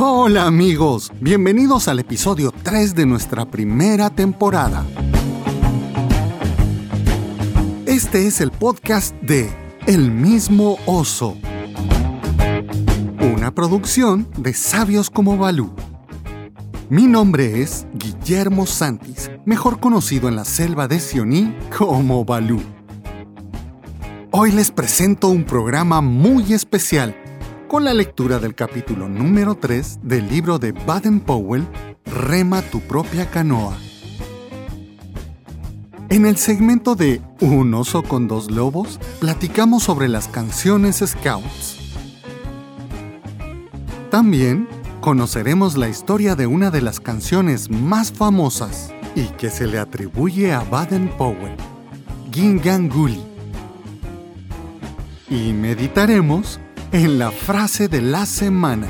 Hola 0.00 0.46
amigos, 0.46 1.10
bienvenidos 1.20 1.88
al 1.88 1.98
episodio 1.98 2.52
3 2.62 2.94
de 2.94 3.04
nuestra 3.04 3.46
primera 3.50 4.10
temporada. 4.10 4.86
Este 7.84 8.28
es 8.28 8.40
el 8.40 8.52
podcast 8.52 9.12
de 9.22 9.50
El 9.88 10.12
mismo 10.12 10.78
oso, 10.86 11.36
una 13.18 13.52
producción 13.52 14.28
de 14.36 14.54
Sabios 14.54 15.10
como 15.10 15.36
Balú. 15.36 15.74
Mi 16.88 17.06
nombre 17.08 17.60
es 17.60 17.84
Guillermo 17.94 18.66
Santis, 18.66 19.32
mejor 19.46 19.80
conocido 19.80 20.28
en 20.28 20.36
la 20.36 20.44
selva 20.44 20.86
de 20.86 21.00
Sioní 21.00 21.56
como 21.76 22.24
Balú. 22.24 22.62
Hoy 24.30 24.52
les 24.52 24.70
presento 24.70 25.26
un 25.26 25.42
programa 25.42 26.00
muy 26.02 26.52
especial 26.52 27.16
con 27.68 27.84
la 27.84 27.92
lectura 27.92 28.38
del 28.38 28.54
capítulo 28.54 29.10
número 29.10 29.54
3 29.54 30.00
del 30.02 30.26
libro 30.26 30.58
de 30.58 30.72
Baden 30.72 31.20
Powell, 31.20 31.68
Rema 32.06 32.62
tu 32.62 32.80
propia 32.80 33.30
canoa. 33.30 33.76
En 36.08 36.24
el 36.24 36.38
segmento 36.38 36.94
de 36.94 37.20
Un 37.40 37.74
oso 37.74 38.02
con 38.02 38.26
dos 38.26 38.50
lobos, 38.50 38.98
platicamos 39.20 39.82
sobre 39.82 40.08
las 40.08 40.28
canciones 40.28 41.04
Scouts. 41.06 41.76
También 44.10 44.66
conoceremos 45.02 45.76
la 45.76 45.90
historia 45.90 46.34
de 46.34 46.46
una 46.46 46.70
de 46.70 46.80
las 46.80 47.00
canciones 47.00 47.70
más 47.70 48.10
famosas 48.10 48.94
y 49.14 49.24
que 49.36 49.50
se 49.50 49.66
le 49.66 49.78
atribuye 49.78 50.54
a 50.54 50.60
Baden 50.60 51.10
Powell, 51.18 51.56
Ginganguli. 52.32 53.20
Y 55.28 55.52
meditaremos 55.52 56.58
en 56.92 57.18
la 57.18 57.30
frase 57.30 57.88
de 57.88 58.00
la 58.00 58.24
semana. 58.24 58.88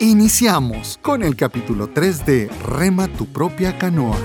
Iniciamos 0.00 0.98
con 1.02 1.22
el 1.22 1.36
capítulo 1.36 1.88
3 1.88 2.24
de 2.24 2.50
Rema 2.64 3.08
tu 3.08 3.26
propia 3.26 3.76
canoa. 3.76 4.16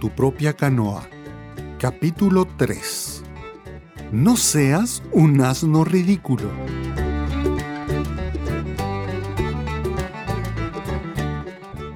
Tu 0.00 0.10
propia 0.10 0.52
canoa. 0.52 1.08
Capítulo 1.78 2.46
3. 2.56 3.22
No 4.12 4.36
seas 4.36 5.02
un 5.12 5.40
asno 5.40 5.84
ridículo. 5.84 6.50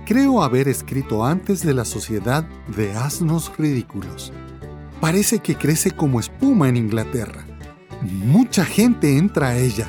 Creo 0.07 0.43
haber 0.43 0.69
escrito 0.69 1.25
antes 1.25 1.63
de 1.65 1.73
la 1.73 1.85
sociedad 1.85 2.45
de 2.77 2.93
asnos 2.95 3.53
ridículos. 3.57 4.33
Parece 5.01 5.39
que 5.39 5.55
crece 5.55 5.93
como 5.93 6.19
espuma 6.19 6.69
en 6.69 6.77
Inglaterra. 6.77 7.47
Mucha 8.03 8.65
gente 8.65 9.17
entra 9.17 9.49
a 9.49 9.59
ella, 9.59 9.87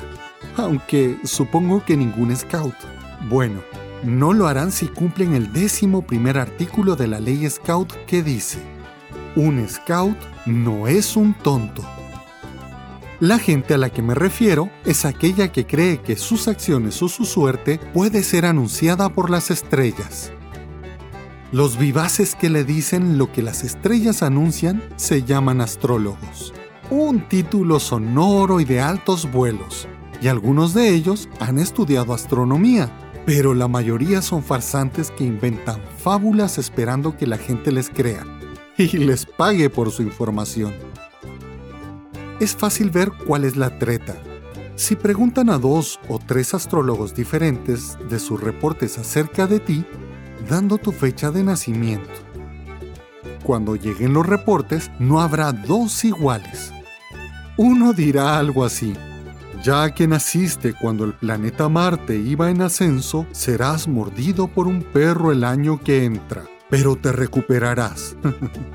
aunque 0.56 1.18
supongo 1.24 1.84
que 1.84 1.96
ningún 1.96 2.34
scout. 2.36 2.74
Bueno, 3.28 3.60
no 4.02 4.32
lo 4.32 4.48
harán 4.48 4.72
si 4.72 4.86
cumplen 4.86 5.34
el 5.34 5.52
décimo 5.52 6.02
primer 6.02 6.38
artículo 6.38 6.96
de 6.96 7.06
la 7.06 7.20
ley 7.20 7.48
Scout 7.48 7.92
que 8.06 8.22
dice, 8.22 8.58
un 9.36 9.66
Scout 9.68 10.16
no 10.46 10.88
es 10.88 11.16
un 11.16 11.34
tonto. 11.34 11.82
La 13.20 13.38
gente 13.38 13.74
a 13.74 13.78
la 13.78 13.90
que 13.90 14.02
me 14.02 14.14
refiero 14.14 14.68
es 14.84 15.04
aquella 15.04 15.52
que 15.52 15.66
cree 15.66 15.98
que 16.00 16.16
sus 16.16 16.48
acciones 16.48 17.00
o 17.02 17.08
su 17.08 17.24
suerte 17.24 17.78
puede 17.94 18.24
ser 18.24 18.44
anunciada 18.44 19.10
por 19.10 19.30
las 19.30 19.52
estrellas. 19.52 20.32
Los 21.52 21.78
vivaces 21.78 22.34
que 22.34 22.50
le 22.50 22.64
dicen 22.64 23.18
lo 23.18 23.30
que 23.30 23.42
las 23.42 23.62
estrellas 23.62 24.24
anuncian 24.24 24.82
se 24.96 25.22
llaman 25.22 25.60
astrólogos. 25.60 26.52
Un 26.90 27.28
título 27.28 27.78
sonoro 27.78 28.58
y 28.58 28.64
de 28.64 28.80
altos 28.80 29.30
vuelos, 29.30 29.86
y 30.20 30.26
algunos 30.26 30.74
de 30.74 30.88
ellos 30.88 31.28
han 31.38 31.58
estudiado 31.58 32.14
astronomía 32.14 32.90
pero 33.24 33.54
la 33.54 33.68
mayoría 33.68 34.22
son 34.22 34.42
farsantes 34.42 35.10
que 35.10 35.24
inventan 35.24 35.80
fábulas 35.98 36.58
esperando 36.58 37.16
que 37.16 37.26
la 37.26 37.38
gente 37.38 37.70
les 37.70 37.88
crea 37.88 38.26
y 38.76 38.88
les 38.98 39.26
pague 39.26 39.70
por 39.70 39.90
su 39.90 40.02
información. 40.02 40.74
Es 42.40 42.56
fácil 42.56 42.90
ver 42.90 43.12
cuál 43.26 43.44
es 43.44 43.56
la 43.56 43.78
treta. 43.78 44.16
Si 44.74 44.96
preguntan 44.96 45.50
a 45.50 45.58
dos 45.58 46.00
o 46.08 46.18
tres 46.18 46.54
astrólogos 46.54 47.14
diferentes 47.14 47.96
de 48.08 48.18
sus 48.18 48.40
reportes 48.40 48.98
acerca 48.98 49.46
de 49.46 49.60
ti, 49.60 49.84
dando 50.48 50.78
tu 50.78 50.90
fecha 50.90 51.30
de 51.30 51.44
nacimiento. 51.44 52.10
Cuando 53.44 53.76
lleguen 53.76 54.12
los 54.12 54.26
reportes, 54.26 54.90
no 54.98 55.20
habrá 55.20 55.52
dos 55.52 56.04
iguales. 56.04 56.72
Uno 57.56 57.92
dirá 57.92 58.38
algo 58.38 58.64
así. 58.64 58.94
Ya 59.62 59.94
que 59.94 60.08
naciste 60.08 60.74
cuando 60.74 61.04
el 61.04 61.12
planeta 61.12 61.68
Marte 61.68 62.16
iba 62.16 62.50
en 62.50 62.62
ascenso, 62.62 63.28
serás 63.30 63.86
mordido 63.86 64.48
por 64.48 64.66
un 64.66 64.82
perro 64.82 65.30
el 65.30 65.44
año 65.44 65.80
que 65.80 66.04
entra, 66.04 66.42
pero 66.68 66.96
te 66.96 67.12
recuperarás. 67.12 68.16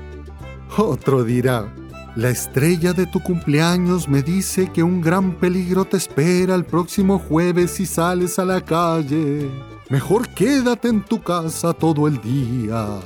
Otro 0.78 1.24
dirá, 1.24 1.70
la 2.16 2.30
estrella 2.30 2.94
de 2.94 3.04
tu 3.04 3.20
cumpleaños 3.22 4.08
me 4.08 4.22
dice 4.22 4.72
que 4.72 4.82
un 4.82 5.02
gran 5.02 5.32
peligro 5.32 5.84
te 5.84 5.98
espera 5.98 6.54
el 6.54 6.64
próximo 6.64 7.18
jueves 7.18 7.72
si 7.72 7.84
sales 7.84 8.38
a 8.38 8.46
la 8.46 8.62
calle. 8.62 9.50
Mejor 9.90 10.26
quédate 10.28 10.88
en 10.88 11.04
tu 11.04 11.22
casa 11.22 11.74
todo 11.74 12.08
el 12.08 12.18
día. 12.22 12.98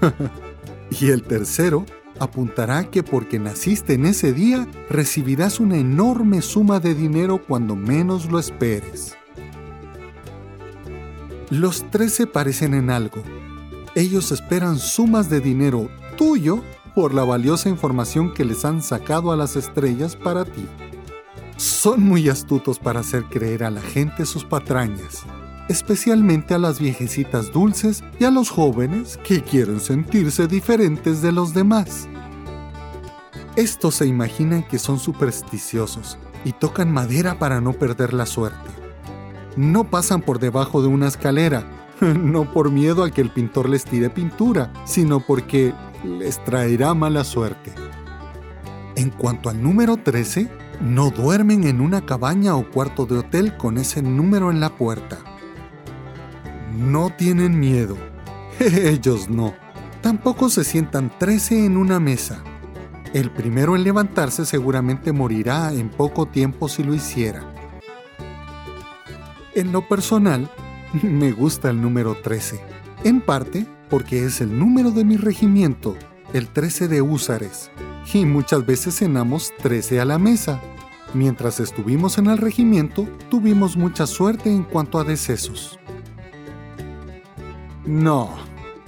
y 1.00 1.10
el 1.10 1.24
tercero 1.24 1.84
apuntará 2.18 2.90
que 2.90 3.02
porque 3.02 3.38
naciste 3.38 3.94
en 3.94 4.06
ese 4.06 4.32
día 4.32 4.66
recibirás 4.88 5.60
una 5.60 5.76
enorme 5.76 6.42
suma 6.42 6.80
de 6.80 6.94
dinero 6.94 7.42
cuando 7.46 7.76
menos 7.76 8.30
lo 8.30 8.38
esperes. 8.38 9.16
Los 11.50 11.84
tres 11.90 12.14
se 12.14 12.26
parecen 12.26 12.74
en 12.74 12.90
algo. 12.90 13.22
Ellos 13.94 14.32
esperan 14.32 14.78
sumas 14.78 15.30
de 15.30 15.40
dinero 15.40 15.88
tuyo 16.16 16.62
por 16.94 17.14
la 17.14 17.24
valiosa 17.24 17.68
información 17.68 18.32
que 18.32 18.44
les 18.44 18.64
han 18.64 18.82
sacado 18.82 19.32
a 19.32 19.36
las 19.36 19.56
estrellas 19.56 20.16
para 20.16 20.44
ti. 20.44 20.66
Son 21.56 22.02
muy 22.02 22.28
astutos 22.28 22.78
para 22.78 23.00
hacer 23.00 23.24
creer 23.24 23.64
a 23.64 23.70
la 23.70 23.80
gente 23.80 24.26
sus 24.26 24.44
patrañas 24.44 25.24
especialmente 25.68 26.54
a 26.54 26.58
las 26.58 26.78
viejecitas 26.78 27.52
dulces 27.52 28.04
y 28.18 28.24
a 28.24 28.30
los 28.30 28.50
jóvenes 28.50 29.18
que 29.24 29.42
quieren 29.42 29.80
sentirse 29.80 30.46
diferentes 30.46 31.22
de 31.22 31.32
los 31.32 31.54
demás. 31.54 32.08
Estos 33.56 33.96
se 33.96 34.06
imaginan 34.06 34.62
que 34.64 34.78
son 34.78 34.98
supersticiosos 34.98 36.18
y 36.44 36.52
tocan 36.52 36.92
madera 36.92 37.38
para 37.38 37.60
no 37.60 37.72
perder 37.72 38.12
la 38.12 38.26
suerte. 38.26 38.70
No 39.56 39.84
pasan 39.84 40.20
por 40.20 40.38
debajo 40.38 40.82
de 40.82 40.88
una 40.88 41.06
escalera, 41.06 41.64
no 42.00 42.52
por 42.52 42.70
miedo 42.70 43.04
a 43.04 43.10
que 43.10 43.20
el 43.20 43.30
pintor 43.30 43.68
les 43.68 43.84
tire 43.84 44.10
pintura, 44.10 44.72
sino 44.84 45.20
porque 45.20 45.72
les 46.02 46.42
traerá 46.44 46.92
mala 46.94 47.24
suerte. 47.24 47.72
En 48.96 49.10
cuanto 49.10 49.48
al 49.48 49.62
número 49.62 49.96
13, 49.96 50.50
no 50.80 51.10
duermen 51.10 51.64
en 51.64 51.80
una 51.80 52.04
cabaña 52.04 52.56
o 52.56 52.68
cuarto 52.68 53.06
de 53.06 53.18
hotel 53.18 53.56
con 53.56 53.78
ese 53.78 54.02
número 54.02 54.50
en 54.50 54.60
la 54.60 54.76
puerta 54.76 55.33
no 56.74 57.10
tienen 57.10 57.58
miedo. 57.58 57.96
Ellos 58.60 59.28
no. 59.28 59.54
Tampoco 60.00 60.48
se 60.48 60.64
sientan 60.64 61.10
13 61.18 61.66
en 61.66 61.76
una 61.76 61.98
mesa. 62.00 62.42
El 63.14 63.30
primero 63.30 63.76
en 63.76 63.84
levantarse 63.84 64.44
seguramente 64.44 65.12
morirá 65.12 65.72
en 65.72 65.88
poco 65.88 66.26
tiempo 66.26 66.68
si 66.68 66.82
lo 66.82 66.94
hiciera. 66.94 67.42
En 69.54 69.70
lo 69.70 69.86
personal, 69.88 70.50
me 71.02 71.30
gusta 71.30 71.70
el 71.70 71.80
número 71.80 72.16
13, 72.16 72.60
en 73.04 73.20
parte 73.20 73.66
porque 73.88 74.24
es 74.24 74.40
el 74.40 74.58
número 74.58 74.90
de 74.90 75.04
mi 75.04 75.16
regimiento, 75.16 75.96
el 76.32 76.48
13 76.48 76.88
de 76.88 77.02
húsares, 77.02 77.70
y 78.12 78.24
muchas 78.26 78.66
veces 78.66 78.98
cenamos 78.98 79.52
13 79.62 80.00
a 80.00 80.04
la 80.04 80.18
mesa. 80.18 80.60
Mientras 81.14 81.60
estuvimos 81.60 82.18
en 82.18 82.26
el 82.26 82.38
regimiento, 82.38 83.06
tuvimos 83.30 83.76
mucha 83.76 84.08
suerte 84.08 84.50
en 84.50 84.64
cuanto 84.64 84.98
a 84.98 85.04
decesos. 85.04 85.78
No, 87.86 88.30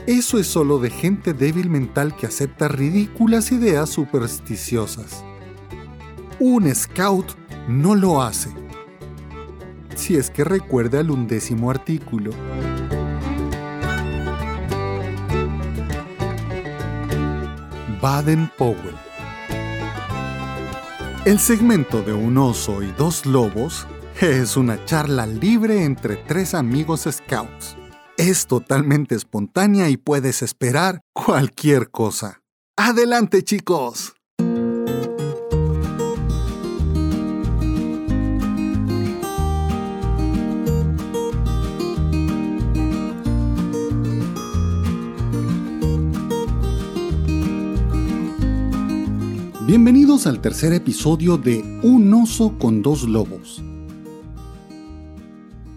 eso 0.07 0.39
es 0.39 0.47
solo 0.47 0.79
de 0.79 0.89
gente 0.89 1.35
débil 1.35 1.69
mental 1.69 2.17
que 2.17 2.27
acepta 2.27 2.69
ridículas 2.69 3.53
ideas 3.53 3.91
supersticiosas. 3.91 5.23
Un 6.41 6.75
scout 6.75 7.27
no 7.69 7.95
lo 7.95 8.23
hace. 8.23 8.51
Si 9.95 10.17
es 10.17 10.31
que 10.31 10.45
recuerda 10.45 11.01
el 11.01 11.11
undécimo 11.11 11.71
artículo. 11.71 12.31
Baden-Powell. 18.01 18.95
El 21.27 21.39
segmento 21.39 22.03
de 22.03 22.15
un 22.15 22.39
oso 22.39 22.83
y 22.83 22.93
dos 22.93 23.27
lobos 23.27 23.87
es 24.21 24.57
una 24.57 24.83
charla 24.85 25.27
libre 25.27 25.85
entre 25.85 26.17
tres 26.17 26.55
amigos 26.55 27.09
scouts. 27.11 27.77
Es 28.29 28.49
totalmente 28.49 29.15
espontánea 29.15 29.89
y 29.89 29.97
puedes 29.97 30.43
esperar 30.43 31.01
cualquier 31.13 31.93
cosa. 31.93 32.43
Adelante 32.77 33.45
chicos. 33.45 34.15
Bienvenidos 49.69 50.27
al 50.27 50.41
tercer 50.41 50.73
episodio 50.73 51.37
de 51.39 51.63
Un 51.85 52.13
oso 52.13 52.59
con 52.59 52.83
dos 52.83 53.05
lobos. 53.05 53.63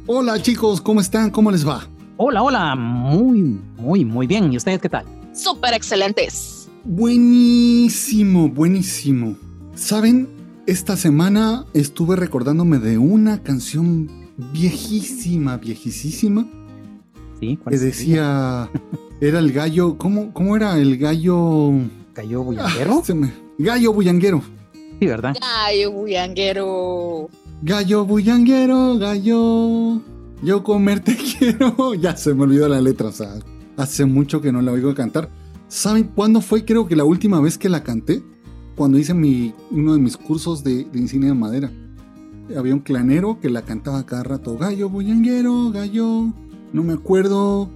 Hola 0.08 0.42
chicos, 0.42 0.82
¿cómo 0.82 1.00
están? 1.00 1.30
¿Cómo 1.30 1.52
les 1.52 1.68
va? 1.68 1.88
Hola, 2.22 2.44
hola, 2.44 2.76
muy, 2.76 3.62
muy, 3.78 4.04
muy 4.04 4.28
bien. 4.28 4.52
¿Y 4.52 4.58
ustedes 4.58 4.82
qué 4.82 4.90
tal? 4.90 5.06
Súper 5.34 5.74
excelentes. 5.74 6.70
Buenísimo, 6.84 8.50
buenísimo. 8.50 9.38
¿Saben? 9.74 10.28
Esta 10.68 10.98
semana 10.98 11.66
estuve 11.74 12.18
recordándome 12.18 12.78
de 12.80 12.98
una 12.98 13.42
canción 13.42 14.10
viejísima, 14.52 15.56
viejísima. 15.56 16.46
Sí, 17.40 17.58
¿cuál 17.64 17.74
Que 17.74 17.80
decía, 17.80 18.70
era 19.22 19.40
el 19.40 19.54
gallo, 19.54 19.98
¿cómo, 19.98 20.34
cómo 20.34 20.58
era? 20.58 20.78
El 20.78 20.98
gallo... 20.98 21.72
¿Cayó 22.12 22.44
bullanguero? 22.44 23.02
Ah, 23.08 23.14
me- 23.14 23.34
Gallo 23.58 23.94
bullanguero. 23.94 24.44
Sí, 25.00 25.06
¿verdad? 25.08 25.38
Gallo 25.40 25.92
bullanguero. 25.94 27.30
Gallo 27.62 28.04
bullanguero, 28.06 28.98
gallo. 28.98 30.02
Yo 30.44 30.64
comerte 30.64 31.16
quiero. 31.40 31.94
Ya 31.96 32.16
se 32.16 32.34
me 32.34 32.44
olvidó 32.44 32.68
la 32.70 32.82
letra, 32.82 33.08
o 33.08 33.12
sea, 33.12 33.34
hace 33.78 34.06
mucho 34.06 34.42
que 34.42 34.52
no 34.52 34.62
la 34.62 34.72
oigo 34.72 34.94
cantar. 34.96 35.30
¿Saben 35.68 36.06
cuándo 36.16 36.42
fue? 36.42 36.66
Creo 36.66 36.88
que 36.88 36.96
la 36.96 37.04
última 37.04 37.40
vez 37.42 37.58
que 37.58 37.70
la 37.70 37.84
canté. 37.84 38.24
Cuando 38.76 38.98
hice 38.98 39.14
mi, 39.14 39.54
uno 39.72 39.94
de 39.94 40.00
mis 40.00 40.16
cursos 40.16 40.64
de, 40.64 40.86
de 40.86 41.00
insignia 41.00 41.30
de 41.30 41.36
madera. 41.36 41.70
Había 42.58 42.74
un 42.74 42.80
clanero 42.80 43.40
que 43.42 43.50
la 43.50 43.62
cantaba 43.64 44.06
cada 44.06 44.24
rato. 44.24 44.58
Gallo 44.58 44.90
bullanguero, 44.90 45.70
gallo. 45.72 46.34
No 46.72 46.84
me 46.84 46.94
acuerdo. 46.94 47.70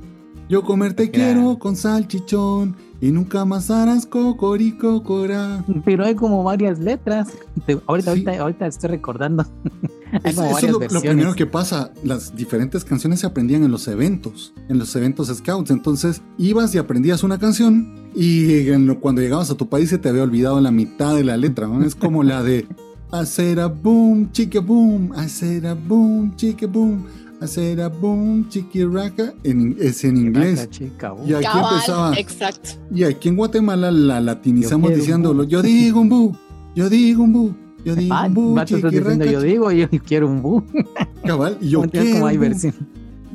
Yo 0.49 0.63
comerte 0.63 1.03
Era- 1.03 1.11
quiero 1.11 1.59
con 1.59 1.75
salchichón. 1.75 2.75
Y 3.01 3.11
nunca 3.11 3.43
más 3.43 3.69
harás 3.69 4.05
cocorico 4.05 5.03
cora. 5.03 5.65
Pero 5.83 6.05
hay 6.05 6.15
como 6.15 6.41
varias 6.43 6.79
letras. 6.79 7.33
Te- 7.65 7.79
Ahorita, 7.85 8.13
Sí. 8.15 8.23
ahorita, 8.25 8.41
ahorita 8.41 8.67
estoy 8.67 8.89
recordando. 8.91 9.45
hay 10.23 10.31
Eso, 10.31 10.57
es 10.81 10.91
lo, 10.91 11.01
primero 11.01 11.33
que 11.35 11.45
pasa. 11.45 11.91
Las 12.03 12.35
diferentes 12.35 12.83
canciones 12.83 13.19
se 13.21 13.25
aprendían 13.27 13.63
en 13.63 13.71
los 13.71 13.87
eventos, 13.87 14.53
en 14.69 14.77
los 14.79 14.95
eventos 14.95 15.27
scouts. 15.29 15.71
Entonces 15.71 16.21
ibas 16.37 16.73
y 16.75 16.77
aprendías 16.77 17.23
una 17.23 17.39
canción 17.39 17.95
y 18.15 18.69
en 18.69 18.85
lo- 18.85 18.99
cuando 18.99 19.21
llegabas 19.21 19.49
a 19.49 19.55
tu 19.55 19.67
país 19.69 19.89
se 19.89 19.97
te 19.97 20.09
había 20.09 20.23
olvidado 20.23 20.59
la 20.61 20.71
mitad 20.71 21.15
de 21.15 21.23
la 21.23 21.37
letra. 21.37 21.67
¿no? 21.67 21.83
Es 21.83 21.95
como 21.95 22.23
la 22.23 22.43
de 22.43 22.67
hacer 23.11 23.59
a 23.59 23.67
boom, 23.67 24.31
chique 24.31 24.59
boom, 24.59 25.11
hacer 25.13 25.67
a 25.67 25.73
boom, 25.73 26.35
chique 26.35 26.65
boom, 26.65 27.05
hacer 27.41 27.81
a 27.81 27.89
boom, 27.89 28.47
chiqui 28.49 28.83
raca. 28.85 29.33
En, 29.43 29.75
es 29.79 30.03
en 30.03 30.17
inglés. 30.17 30.69
Chica. 30.69 31.13
Y 31.27 31.33
aquí 31.33 31.43
Cabal, 31.45 31.73
empezaba. 31.73 32.13
exacto. 32.15 32.69
Y 32.93 33.03
aquí 33.03 33.29
en 33.29 33.35
Guatemala 33.35 33.91
la 33.91 34.21
latinizamos 34.21 34.91
Yo 34.91 34.95
diciéndolo. 34.95 35.43
Yo 35.43 35.61
digo 35.61 35.99
un 36.01 36.09
bu, 36.09 36.35
yo 36.75 36.89
digo 36.89 37.23
un 37.23 37.33
bu, 37.33 37.55
yo 37.85 37.95
digo 37.95 38.13
Ah, 38.15 38.25
un 38.27 38.33
bu, 38.33 38.53
vato, 38.53 38.75
estás 38.75 38.91
chiqui 38.91 39.03
diciendo, 39.03 39.25
yo 39.25 39.41
digo, 39.41 39.71
yo 39.71 39.87
quiero 40.05 40.27
un 40.27 40.41
bu. 40.41 40.63
cabal. 41.25 41.57
Y 41.61 41.69
yo 41.69 41.79
como 41.81 41.93
hay 42.01 42.09
quiero 42.09 42.35
bu. 42.35 42.39
versión. 42.39 42.73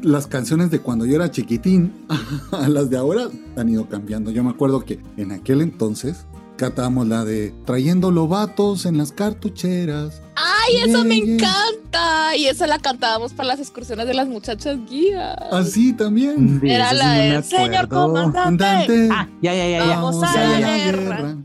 las 0.03 0.27
canciones 0.27 0.71
de 0.71 0.79
cuando 0.81 1.05
yo 1.07 1.17
era 1.17 1.31
chiquitín 1.31 1.93
a 2.53 2.69
las 2.69 2.89
de 2.91 2.97
ahora 2.97 3.29
han 3.57 3.69
ido 3.69 3.89
cambiando. 3.89 4.31
Yo 4.31 4.43
me 4.45 4.51
acuerdo 4.51 4.85
que 4.85 4.99
en 5.17 5.33
aquel 5.33 5.61
entonces 5.61 6.25
cantábamos 6.57 7.07
la 7.07 7.25
de 7.25 7.55
Trayendo 7.65 8.11
lobatos 8.11 8.85
en 8.87 8.99
las 8.99 9.13
cartucheras. 9.13 10.23
Ay, 10.35 10.77
eso 10.89 11.05
me 11.05 11.17
Yeah, 11.21 11.35
encanta. 11.35 12.37
Y 12.37 12.47
esa 12.47 12.67
la 12.67 12.79
cantábamos 12.79 13.33
para 13.33 13.49
las 13.49 13.61
excursiones 13.61 14.07
de 14.07 14.15
las 14.15 14.29
muchachas 14.29 14.77
guías. 14.89 15.37
Así 15.53 15.93
también. 15.93 16.59
De 16.61 16.75
Era 16.75 16.93
la 16.93 17.05
sí 17.05 17.09
no 17.11 17.15
me 17.15 17.37
de 17.37 17.43
Señor 17.43 17.89
comandante. 17.89 18.65
Andante, 18.65 19.09
Ah, 19.13 19.29
ya, 19.41 19.55
ya, 19.55 19.69
ya, 19.69 19.79
ya. 19.87 20.01
Vamos 20.01 20.23
a 20.23 20.33
ya, 20.35 20.61
la 20.61 20.77
guerra. 20.79 21.37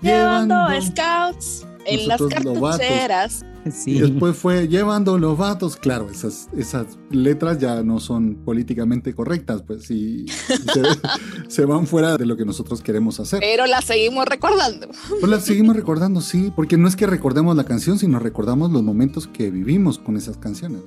Llevando 0.00 0.56
scouts 0.80 1.66
en 1.86 2.08
las 2.08 2.20
Nosotros 2.20 2.44
cartucheras. 2.60 3.44
Sí. 3.72 3.92
Y 3.92 4.00
después 4.00 4.36
fue 4.36 4.66
llevando 4.66 5.16
lobatos. 5.18 5.76
Claro, 5.76 6.10
esas, 6.10 6.48
esas 6.58 6.98
letras 7.12 7.60
ya 7.60 7.84
no 7.84 8.00
son 8.00 8.34
políticamente 8.44 9.14
correctas, 9.14 9.62
pues 9.62 9.88
y, 9.88 10.24
y 10.24 10.28
se, 10.28 10.82
se 11.48 11.64
van 11.64 11.86
fuera 11.86 12.16
de 12.16 12.26
lo 12.26 12.36
que 12.36 12.44
nosotros 12.44 12.82
queremos 12.82 13.20
hacer. 13.20 13.38
Pero 13.38 13.66
la 13.66 13.80
seguimos 13.80 14.24
recordando. 14.26 14.88
Pues 15.08 15.30
la 15.30 15.38
seguimos 15.38 15.76
recordando, 15.76 16.20
sí, 16.20 16.52
porque 16.56 16.76
no 16.76 16.88
es 16.88 16.96
que 16.96 17.06
recordemos 17.06 17.54
la 17.54 17.62
canción, 17.62 18.00
sino 18.00 18.18
recordamos 18.18 18.72
los 18.72 18.82
momentos 18.82 19.28
que 19.28 19.52
vivimos 19.52 19.96
con 20.00 20.16
esas 20.16 20.38
canciones. 20.38 20.80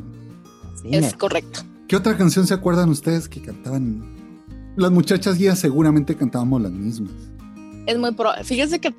Sí, 0.82 0.90
Es 0.92 1.14
me- 1.14 1.18
correcto. 1.18 1.62
¿Qué 1.88 1.96
otra 1.96 2.18
canción 2.18 2.46
se 2.46 2.56
acuerdan 2.56 2.90
ustedes 2.90 3.30
que 3.30 3.42
cantaban? 3.42 4.04
Las 4.76 4.92
muchachas 4.92 5.38
guías 5.38 5.60
seguramente 5.60 6.16
cantábamos 6.18 6.62
las 6.62 6.74
mismas. 6.74 7.14
Es 7.86 7.98
muy 7.98 8.12
pro. 8.14 8.32
Fíjense 8.44 8.80
que 8.82 8.94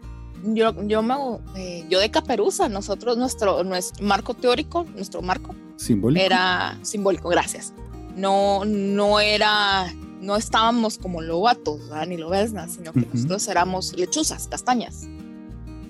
yo, 0.54 0.72
yo, 0.86 1.02
me, 1.02 1.14
eh, 1.56 1.84
yo 1.88 1.98
de 2.00 2.10
Caperuza, 2.10 2.68
nosotros, 2.68 3.16
nuestro, 3.16 3.64
nuestro 3.64 4.04
marco 4.04 4.34
teórico, 4.34 4.84
nuestro 4.94 5.22
marco, 5.22 5.54
Simbólico. 5.76 6.24
era 6.24 6.78
simbólico, 6.82 7.28
gracias. 7.28 7.72
No, 8.16 8.64
no 8.64 9.20
era, 9.20 9.92
no 10.20 10.36
estábamos 10.36 10.98
como 10.98 11.20
lobatos, 11.20 11.80
¿verdad? 11.88 12.06
ni 12.06 12.16
lobesnas, 12.16 12.72
sino 12.72 12.92
que 12.92 13.00
Ujú. 13.00 13.10
nosotros 13.14 13.48
éramos 13.48 13.92
lechuzas, 13.96 14.48
castañas. 14.48 15.02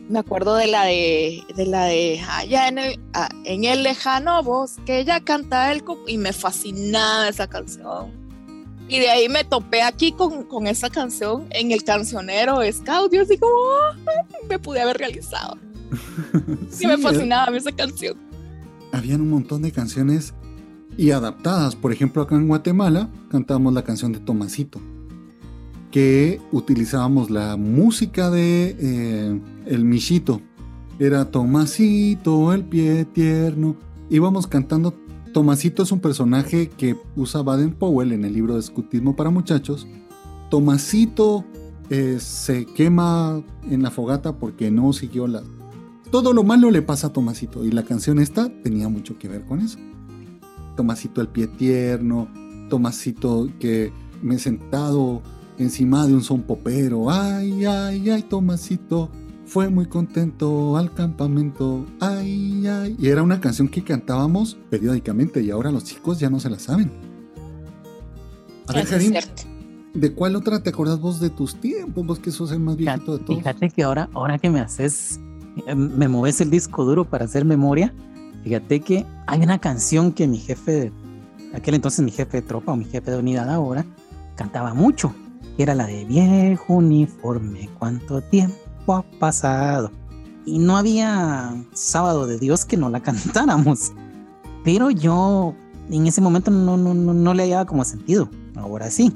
Me 0.08 0.20
acuerdo 0.20 0.54
de 0.54 0.68
la 0.68 0.84
de, 0.84 1.42
de 1.56 1.66
la 1.66 1.84
de 1.86 2.20
allá 2.28 2.68
en 2.68 2.78
el, 2.78 3.00
ah, 3.12 3.28
en 3.44 3.64
el 3.64 3.82
lejano 3.82 4.40
bosque, 4.42 5.00
ella 5.00 5.20
canta 5.20 5.72
el 5.72 5.82
cu-", 5.84 5.98
y 6.06 6.16
me 6.16 6.32
fascinaba 6.32 7.28
esa 7.28 7.48
canción. 7.48 8.12
Y 8.88 8.98
de 9.00 9.10
ahí 9.10 9.28
me 9.28 9.42
topé 9.44 9.82
aquí 9.82 10.12
con, 10.12 10.44
con 10.44 10.66
esa 10.66 10.90
canción 10.90 11.46
en 11.50 11.72
el 11.72 11.82
cancionero 11.82 12.60
Scout. 12.72 13.12
Yo 13.12 13.22
así 13.22 13.36
como, 13.36 13.52
"Ay, 14.06 14.46
me 14.48 14.58
pude 14.58 14.80
haber 14.80 14.96
realizado. 14.98 15.58
Sí, 16.70 16.84
Y 16.84 16.86
me 16.86 16.94
eh, 16.94 16.98
fascinaba 16.98 17.44
a 17.44 17.50
mí 17.50 17.56
esa 17.58 17.72
canción. 17.72 18.16
Habían 18.92 19.20
un 19.20 19.30
montón 19.30 19.62
de 19.62 19.72
canciones 19.72 20.34
y 20.96 21.10
adaptadas. 21.10 21.74
Por 21.76 21.92
ejemplo, 21.92 22.22
acá 22.22 22.36
en 22.36 22.48
Guatemala 22.48 23.10
cantábamos 23.30 23.74
la 23.74 23.82
canción 23.82 24.12
de 24.12 24.20
Tomasito, 24.20 24.80
que 25.90 26.40
utilizábamos 26.52 27.28
la 27.30 27.56
música 27.56 28.30
de 28.30 28.76
eh, 28.78 29.40
El 29.66 29.84
Michito. 29.84 30.40
Era 30.98 31.30
Tomasito, 31.30 32.52
el 32.52 32.64
pie 32.64 33.04
tierno. 33.04 33.76
Íbamos 34.10 34.46
cantando. 34.46 34.94
Tomasito 35.36 35.82
es 35.82 35.92
un 35.92 36.00
personaje 36.00 36.70
que 36.70 36.96
usa 37.14 37.42
Baden 37.42 37.74
Powell 37.74 38.12
en 38.12 38.24
el 38.24 38.32
libro 38.32 38.54
de 38.54 38.60
Escutismo 38.60 39.16
para 39.16 39.28
Muchachos. 39.28 39.86
Tomasito 40.48 41.44
eh, 41.90 42.16
se 42.20 42.64
quema 42.64 43.44
en 43.70 43.82
la 43.82 43.90
fogata 43.90 44.38
porque 44.38 44.70
no 44.70 44.94
siguió 44.94 45.26
la, 45.26 45.42
todo 46.10 46.32
lo 46.32 46.42
malo 46.42 46.70
le 46.70 46.80
pasa 46.80 47.08
a 47.08 47.12
Tomasito 47.12 47.66
y 47.66 47.70
la 47.70 47.82
canción 47.82 48.18
esta 48.18 48.48
tenía 48.62 48.88
mucho 48.88 49.18
que 49.18 49.28
ver 49.28 49.44
con 49.44 49.60
eso. 49.60 49.78
Tomasito 50.74 51.20
el 51.20 51.28
pie 51.28 51.48
tierno, 51.48 52.28
Tomasito 52.70 53.50
que 53.60 53.92
me 54.22 54.36
he 54.36 54.38
sentado 54.38 55.20
encima 55.58 56.06
de 56.06 56.14
un 56.14 56.22
son 56.22 56.44
popero, 56.44 57.10
ay, 57.10 57.66
ay, 57.66 58.08
ay, 58.08 58.22
Tomasito 58.22 59.10
fue 59.46 59.70
muy 59.70 59.86
contento 59.86 60.76
al 60.76 60.92
campamento, 60.92 61.86
ay, 62.00 62.66
ay. 62.66 62.96
Y 62.98 63.08
era 63.08 63.22
una 63.22 63.40
canción 63.40 63.68
que 63.68 63.82
cantábamos 63.82 64.56
periódicamente 64.70 65.40
y 65.40 65.50
ahora 65.50 65.70
los 65.70 65.84
chicos 65.84 66.18
ya 66.18 66.28
no 66.28 66.40
se 66.40 66.50
la 66.50 66.58
saben. 66.58 66.90
A 68.66 68.72
ver, 68.72 68.86
Karim. 68.86 69.14
¿de 69.94 70.12
cuál 70.12 70.36
otra 70.36 70.62
te 70.62 70.70
acordás 70.70 71.00
vos 71.00 71.20
de 71.20 71.30
tus 71.30 71.54
tiempos? 71.56 72.04
Vos 72.04 72.18
que 72.18 72.30
sos 72.30 72.50
el 72.50 72.58
más 72.60 72.76
viejito 72.76 73.16
de 73.16 73.24
todos. 73.24 73.38
Fíjate 73.38 73.70
que 73.70 73.84
ahora, 73.84 74.10
ahora 74.12 74.38
que 74.38 74.50
me 74.50 74.60
haces, 74.60 75.20
eh, 75.66 75.74
me 75.74 76.08
mueves 76.08 76.40
el 76.40 76.50
disco 76.50 76.84
duro 76.84 77.04
para 77.04 77.24
hacer 77.24 77.44
memoria, 77.44 77.94
fíjate 78.42 78.80
que 78.80 79.06
hay 79.26 79.40
una 79.40 79.58
canción 79.58 80.12
que 80.12 80.26
mi 80.26 80.38
jefe, 80.38 80.72
de, 80.72 80.92
aquel 81.54 81.76
entonces 81.76 82.04
mi 82.04 82.10
jefe 82.10 82.40
de 82.40 82.42
tropa 82.42 82.72
o 82.72 82.76
mi 82.76 82.84
jefe 82.84 83.12
de 83.12 83.18
unidad 83.18 83.48
ahora, 83.48 83.86
cantaba 84.34 84.74
mucho, 84.74 85.14
que 85.56 85.62
era 85.62 85.74
la 85.74 85.86
de 85.86 86.04
viejo 86.04 86.74
uniforme, 86.74 87.70
cuánto 87.78 88.20
tiempo 88.20 88.65
ha 88.94 89.02
pasado. 89.18 89.90
y 90.44 90.58
no 90.58 90.76
había 90.76 91.54
sábado 91.72 92.26
de 92.26 92.38
Dios 92.38 92.64
que 92.64 92.76
no 92.76 92.88
la 92.88 93.00
cantáramos. 93.02 93.92
Pero 94.64 94.90
yo 94.90 95.54
en 95.90 96.06
ese 96.06 96.20
momento 96.20 96.50
no, 96.50 96.76
no, 96.76 96.94
no, 96.94 97.14
no 97.14 97.34
le 97.34 97.44
hallaba 97.44 97.66
como 97.66 97.84
sentido. 97.84 98.28
Ahora 98.56 98.90
sí. 98.90 99.12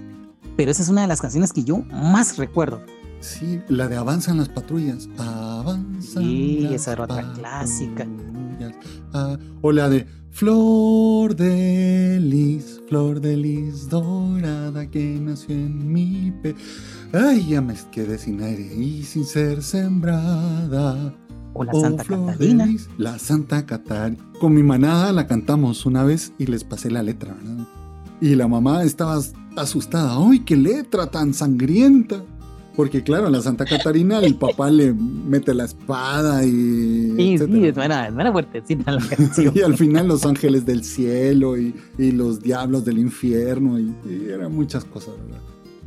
Pero 0.56 0.70
esa 0.70 0.82
es 0.82 0.88
una 0.88 1.02
de 1.02 1.06
las 1.06 1.20
canciones 1.20 1.52
que 1.52 1.64
yo 1.64 1.78
más 1.92 2.36
recuerdo. 2.36 2.82
Sí, 3.20 3.60
la 3.68 3.86
de 3.88 3.96
Avanzan 3.96 4.38
las 4.38 4.48
patrullas. 4.48 5.08
Avanzan. 5.18 6.22
Sí, 6.22 6.60
las 6.62 6.72
esa 6.72 6.92
era 6.92 7.04
otra 7.04 7.32
clásica. 7.32 8.06
Ah, 9.12 9.36
o 9.62 9.72
la 9.72 9.88
de 9.88 10.06
Flor 10.30 11.34
de 11.34 12.18
lis, 12.20 12.80
flor 12.88 13.20
de 13.20 13.36
lis 13.36 13.88
dorada 13.88 14.88
que 14.88 15.18
nació 15.20 15.54
en 15.54 15.92
mi 15.92 16.32
pe. 16.42 16.54
Ay, 17.12 17.47
ya 17.49 17.61
me 17.61 17.75
quedé 17.90 18.19
sin 18.19 18.40
aire 18.43 18.62
y 18.75 19.02
sin 19.02 19.25
ser 19.25 19.62
sembrada. 19.62 21.12
O 21.52 21.64
la 21.64 21.73
Oh, 21.75 21.81
Santa 21.81 22.02
de 22.05 22.09
Catalina. 22.09 22.67
lis, 22.67 22.88
la 22.99 23.19
Santa 23.19 23.67
Catarina. 23.67 24.23
Con 24.40 24.55
mi 24.55 24.62
manada 24.62 25.12
la 25.12 25.26
cantamos 25.26 25.85
una 25.87 26.05
vez 26.05 26.33
y 26.38 26.47
les 26.47 26.62
pasé 26.62 26.90
la 26.90 27.02
letra, 27.02 27.35
¿verdad? 27.35 27.67
Y 28.21 28.35
la 28.37 28.47
mamá 28.47 28.85
estaba 28.85 29.19
asustada. 29.57 30.17
¡Ay, 30.31 30.40
qué 30.40 30.57
letra 30.57 31.07
tan 31.11 31.35
sangrienta! 31.35 32.23
Porque 32.76 33.02
claro, 33.02 33.29
la 33.29 33.43
Santa 33.43 33.64
Catarina 33.64 34.21
el 34.21 34.37
papá 34.37 34.71
le 34.71 34.95
mete 34.95 35.52
la 35.52 35.64
espada 35.64 36.45
y... 36.47 37.14
Sí, 37.17 37.37
no 37.37 37.83
era, 37.83 38.11
no 38.11 38.21
era 38.21 38.31
fuertecita 38.33 38.93
la 38.93 39.00
canción. 39.17 39.52
Y 39.57 39.61
al 39.62 39.76
final 39.76 40.07
los 40.07 40.25
ángeles 40.25 40.64
del 40.64 40.85
cielo 40.85 41.59
y, 41.59 41.75
y 41.99 42.12
los 42.12 42.40
diablos 42.40 42.85
del 42.85 42.99
infierno 42.99 43.79
y, 43.79 43.93
y 44.09 44.29
eran 44.31 44.55
muchas 44.55 44.85
cosas, 44.85 45.14
¿verdad? 45.26 45.40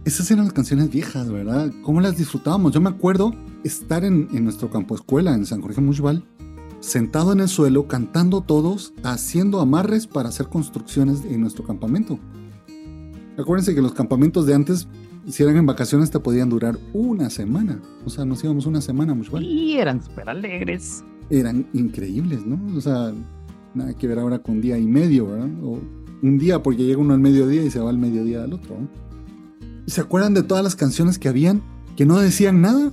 Esas 0.06 0.30
eran 0.32 0.46
las 0.46 0.54
canciones 0.54 0.90
viejas, 0.90 1.32
¿verdad? 1.32 1.72
¿Cómo 1.82 2.02
las 2.02 2.18
disfrutábamos? 2.18 2.74
Yo 2.74 2.82
me 2.82 2.90
acuerdo 2.90 3.34
estar 3.64 4.04
en, 4.04 4.28
en 4.34 4.44
nuestro 4.44 4.70
campo 4.70 4.96
escuela 4.96 5.34
en 5.34 5.46
San 5.46 5.62
Jorge 5.62 5.80
Mushbal, 5.80 6.26
sentado 6.82 7.32
en 7.32 7.40
el 7.40 7.48
suelo, 7.48 7.88
cantando 7.88 8.42
todos, 8.42 8.94
haciendo 9.04 9.62
amarres 9.62 10.06
para 10.06 10.28
hacer 10.30 10.48
construcciones 10.48 11.24
en 11.24 11.40
nuestro 11.40 11.64
campamento. 11.64 12.20
Acuérdense 13.38 13.74
que 13.74 13.82
los 13.82 13.94
campamentos 13.94 14.46
de 14.46 14.54
antes, 14.56 14.90
si 15.28 15.42
eran 15.42 15.56
en 15.56 15.66
vacaciones, 15.66 16.12
te 16.12 16.20
podían 16.20 16.50
durar 16.50 16.78
una 16.92 17.30
semana. 17.30 17.82
O 18.06 18.10
sea, 18.10 18.26
nos 18.26 18.44
íbamos 18.44 18.66
una 18.66 18.82
semana 18.82 19.14
a 19.14 19.16
Mushbal 19.16 19.42
Y 19.42 19.78
eran 19.78 20.04
súper 20.04 20.28
alegres. 20.28 21.02
eran 21.30 21.66
increíbles, 21.72 22.46
¿no? 22.46 22.60
O 22.76 22.82
sea, 22.82 23.14
nada 23.74 23.94
que 23.94 24.08
ver 24.08 24.20
ahora 24.20 24.40
con 24.40 24.60
día 24.60 24.78
y 24.78 24.86
medio, 24.86 25.28
¿verdad? 25.28 25.50
O 25.64 25.80
un 26.22 26.38
día 26.38 26.62
porque 26.62 26.84
llega 26.84 27.00
uno 27.00 27.14
al 27.14 27.22
mediodía 27.22 27.64
y 27.64 27.72
se 27.72 27.80
va 27.80 27.90
al 27.90 27.98
mediodía 27.98 28.44
al 28.44 28.52
otro. 28.52 28.76
¿no? 28.78 29.04
¿Y 29.86 29.92
¿Se 29.92 30.02
acuerdan 30.02 30.34
de 30.34 30.44
todas 30.44 30.64
las 30.64 30.76
canciones 30.76 31.20
que 31.20 31.30
habían 31.30 31.62
que 31.96 32.06
no 32.06 32.20
decían 32.20 32.62
nada? 32.62 32.92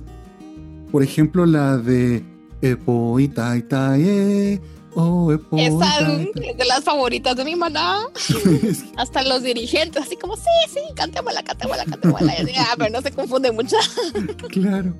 Por 0.91 1.03
ejemplo, 1.03 1.45
la 1.45 1.77
de 1.77 2.23
Epo 2.61 3.19
Itaitae, 3.19 4.61
oh 4.93 5.31
Epo 5.31 5.57
Esa 5.57 6.11
es 6.11 6.57
de 6.57 6.65
las 6.65 6.83
favoritas 6.83 7.35
de 7.35 7.45
mi 7.45 7.53
que- 7.53 8.75
Hasta 8.97 9.23
los 9.23 9.41
dirigentes, 9.41 10.03
así 10.03 10.17
como, 10.17 10.35
sí, 10.35 10.43
sí, 10.69 10.79
cantémosla, 10.95 11.43
cantémosla, 11.43 11.85
cantémosla. 11.85 12.33
Y 12.37 12.41
así, 12.43 12.53
ah, 12.57 12.75
pero 12.77 12.91
no 12.91 13.01
se 13.01 13.11
confunde 13.11 13.51
mucho. 13.51 13.77
claro. 14.49 14.93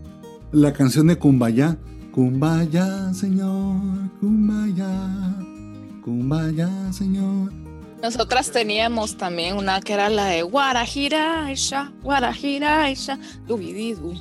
La 0.52 0.74
canción 0.74 1.08
de 1.08 1.18
Kumbaya. 1.18 1.78
Kumbaya, 2.12 3.14
señor, 3.14 3.80
Kumbaya. 4.20 4.90
Kumbaya, 6.04 6.70
señor. 6.92 7.54
Nosotras 8.02 8.52
teníamos 8.52 9.16
también 9.16 9.58
una 9.58 9.80
que 9.80 9.94
era 9.94 10.10
la 10.10 10.26
de 10.26 10.42
Guarajiraisha, 10.42 11.92
Guarajiraisha, 12.02 13.20
dubididu, 13.48 14.14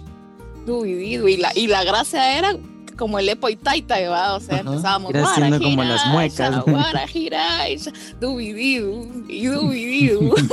dubididu. 0.67 1.29
Y 1.29 1.37
la, 1.39 1.51
y 1.55 1.67
la 1.67 1.83
gracia 1.85 2.37
era 2.39 2.57
como 2.99 3.19
el 3.19 3.31
epo 3.31 3.49
y 3.49 3.57
taita, 3.57 3.97
¿verdad? 3.97 4.37
O 4.37 4.41
sea, 4.41 4.57
Ajá. 4.59 4.71
empezábamos 4.71 5.15
Era 5.15 5.31
haciendo 5.31 5.61
como 5.61 5.83
las 5.83 6.07
muecas. 6.09 6.63
Guarajiraisha, 6.67 7.93
dubididu, 8.21 9.25
y 9.29 9.47
dubididu. 9.47 10.35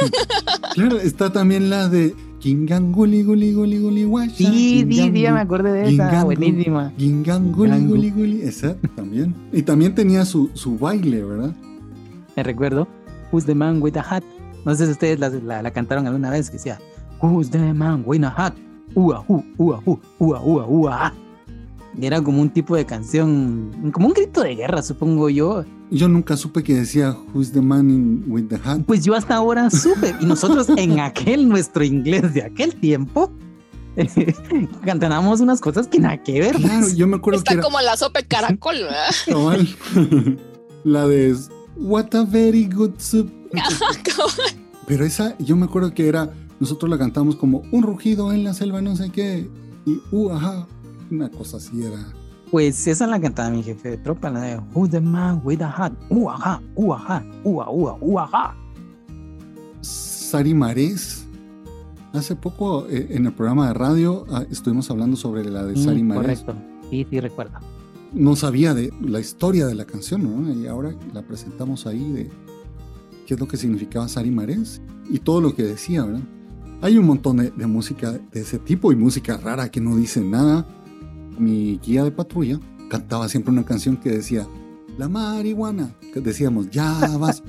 Claro, 0.73 0.99
está 0.99 1.31
también 1.31 1.69
la 1.69 1.89
de 1.89 2.15
Gingan 2.39 2.91
Guli 2.91 3.23
Guli 3.23 3.51
Guli 3.51 3.79
Guli 3.79 4.05
Washa. 4.05 4.35
Sí, 4.35 4.85
sí, 4.89 5.11
sí, 5.11 5.21
ya 5.21 5.33
me 5.33 5.41
acordé 5.41 5.71
de 5.71 5.89
esa. 5.89 6.23
Buenísima. 6.23 6.93
Gingan 6.97 7.51
Guli. 7.51 7.79
Guli 7.79 8.11
Guli. 8.11 8.41
Esa 8.43 8.75
también. 8.95 9.35
Y 9.51 9.63
también 9.63 9.95
tenía 9.95 10.23
su, 10.23 10.51
su 10.53 10.77
baile, 10.77 11.23
¿verdad? 11.23 11.51
Me 12.35 12.43
recuerdo. 12.43 12.87
Who's 13.31 13.45
the 13.45 13.55
man 13.55 13.81
with 13.81 13.97
a 13.97 14.01
hat? 14.01 14.23
No 14.65 14.73
sé 14.75 14.85
si 14.85 14.91
ustedes 14.91 15.19
la, 15.19 15.29
la- 15.29 15.61
la 15.61 15.71
cantaron 15.71 16.05
alguna 16.07 16.29
vez 16.29 16.49
que 16.49 16.57
decía 16.57 16.79
Who's 17.21 17.49
the 17.49 17.73
man 17.73 18.03
with 18.05 18.23
a 18.23 18.29
hat? 18.35 18.53
Ua, 18.95 19.23
hu, 19.27 19.43
ua, 19.57 19.81
hu, 19.85 19.99
ua, 20.19 20.39
ua, 20.41 20.65
ua. 20.67 21.13
Y 21.99 22.05
Era 22.05 22.21
como 22.21 22.41
un 22.41 22.49
tipo 22.49 22.75
de 22.75 22.85
canción, 22.85 23.91
como 23.91 24.07
un 24.07 24.13
grito 24.13 24.41
de 24.43 24.55
guerra, 24.55 24.81
supongo 24.83 25.29
yo. 25.29 25.65
Yo 25.89 26.07
nunca 26.07 26.35
supe 26.37 26.61
que 26.63 26.75
decía 26.75 27.15
Who's 27.33 27.51
the 27.51 27.61
man 27.61 27.89
in- 27.89 28.23
with 28.27 28.47
the 28.49 28.55
hat. 28.63 28.81
Pues 28.85 29.03
yo 29.03 29.15
hasta 29.15 29.35
ahora 29.35 29.69
supe. 29.69 30.15
Y 30.19 30.25
nosotros 30.25 30.69
en 30.77 30.99
aquel 30.99 31.47
nuestro 31.49 31.83
inglés 31.83 32.33
de 32.33 32.43
aquel 32.43 32.75
tiempo 32.75 33.31
cantábamos 34.85 35.39
unas 35.41 35.59
cosas 35.59 35.87
que 35.87 35.99
nada 35.99 36.21
que 36.21 36.39
ver. 36.39 36.55
Claro, 36.55 36.87
yo 36.95 37.07
me 37.07 37.15
acuerdo 37.17 37.39
que 37.39 37.43
Está 37.49 37.53
era 37.53 37.63
como 37.63 37.79
la 37.81 37.97
sopa 37.97 38.19
de 38.21 38.27
caracol, 38.27 38.75
¿verdad? 38.75 40.37
la 40.83 41.07
de 41.07 41.35
What 41.79 42.13
a 42.15 42.23
very 42.23 42.65
good 42.65 42.97
soup. 42.97 43.29
Pero 44.87 45.05
esa, 45.05 45.37
yo 45.37 45.55
me 45.55 45.65
acuerdo 45.65 45.93
que 45.93 46.07
era, 46.07 46.31
nosotros 46.59 46.89
la 46.89 46.97
cantamos 46.97 47.35
como 47.35 47.63
un 47.71 47.83
rugido 47.83 48.31
en 48.31 48.43
la 48.43 48.53
selva, 48.53 48.81
no 48.81 48.95
sé 48.95 49.09
qué. 49.11 49.49
Y 49.85 49.99
uh, 50.11 50.31
ajá. 50.31 50.67
Una 51.09 51.29
cosa 51.29 51.57
así 51.57 51.83
era. 51.83 51.99
Pues 52.51 52.85
esa 52.87 53.07
la 53.07 53.19
cantaba 53.19 53.49
mi 53.49 53.63
jefe 53.63 53.91
de 53.91 53.97
tropa, 53.97 54.29
la 54.29 54.41
de 54.41 54.59
Who's 54.73 54.89
the 54.89 54.99
man 55.01 55.41
with 55.43 55.61
a 55.61 55.69
hat? 55.69 55.93
Ua, 56.09 56.37
ja, 56.37 56.61
ua, 56.75 56.97
ja, 56.99 57.25
ua, 57.43 57.69
ua, 57.69 57.97
ua, 58.01 58.27
ja. 58.27 58.55
Sari 59.81 60.53
Marés. 60.53 61.25
Hace 62.13 62.35
poco 62.35 62.87
eh, 62.87 63.07
en 63.11 63.25
el 63.25 63.33
programa 63.33 63.67
de 63.67 63.73
radio 63.73 64.25
ah, 64.31 64.43
estuvimos 64.49 64.89
hablando 64.89 65.15
sobre 65.17 65.45
la 65.45 65.63
de 65.65 65.75
Sari 65.77 66.03
Mm, 66.03 66.07
Marés. 66.07 66.41
correcto. 66.41 66.55
Sí, 66.89 67.05
sí, 67.09 67.19
recuerdo. 67.19 67.59
No 68.13 68.35
sabía 68.35 68.73
de 68.73 68.91
la 69.01 69.19
historia 69.19 69.67
de 69.67 69.75
la 69.75 69.85
canción, 69.85 70.23
¿no? 70.23 70.53
Y 70.53 70.67
ahora 70.67 70.95
la 71.13 71.21
presentamos 71.23 71.85
ahí 71.85 72.11
de 72.11 72.29
qué 73.25 73.33
es 73.33 73.39
lo 73.39 73.47
que 73.47 73.57
significaba 73.57 74.07
Sari 74.07 74.31
Marés 74.31 74.81
y 75.09 75.19
todo 75.19 75.41
lo 75.41 75.53
que 75.53 75.63
decía, 75.63 76.03
¿verdad? 76.05 76.21
Hay 76.81 76.97
un 76.97 77.05
montón 77.05 77.37
de, 77.37 77.51
de 77.51 77.67
música 77.67 78.11
de 78.11 78.41
ese 78.41 78.59
tipo 78.59 78.91
y 78.91 78.95
música 78.95 79.37
rara 79.37 79.69
que 79.69 79.81
no 79.81 79.95
dice 79.95 80.21
nada. 80.21 80.65
Mi 81.37 81.79
guía 81.83 82.03
de 82.03 82.11
patrulla 82.11 82.59
cantaba 82.89 83.27
siempre 83.29 83.51
una 83.51 83.65
canción 83.65 83.97
que 83.97 84.09
decía, 84.11 84.47
la 84.97 85.09
marihuana, 85.09 85.95
que 86.13 86.21
decíamos, 86.21 86.69
ya 86.69 87.17
vas, 87.19 87.43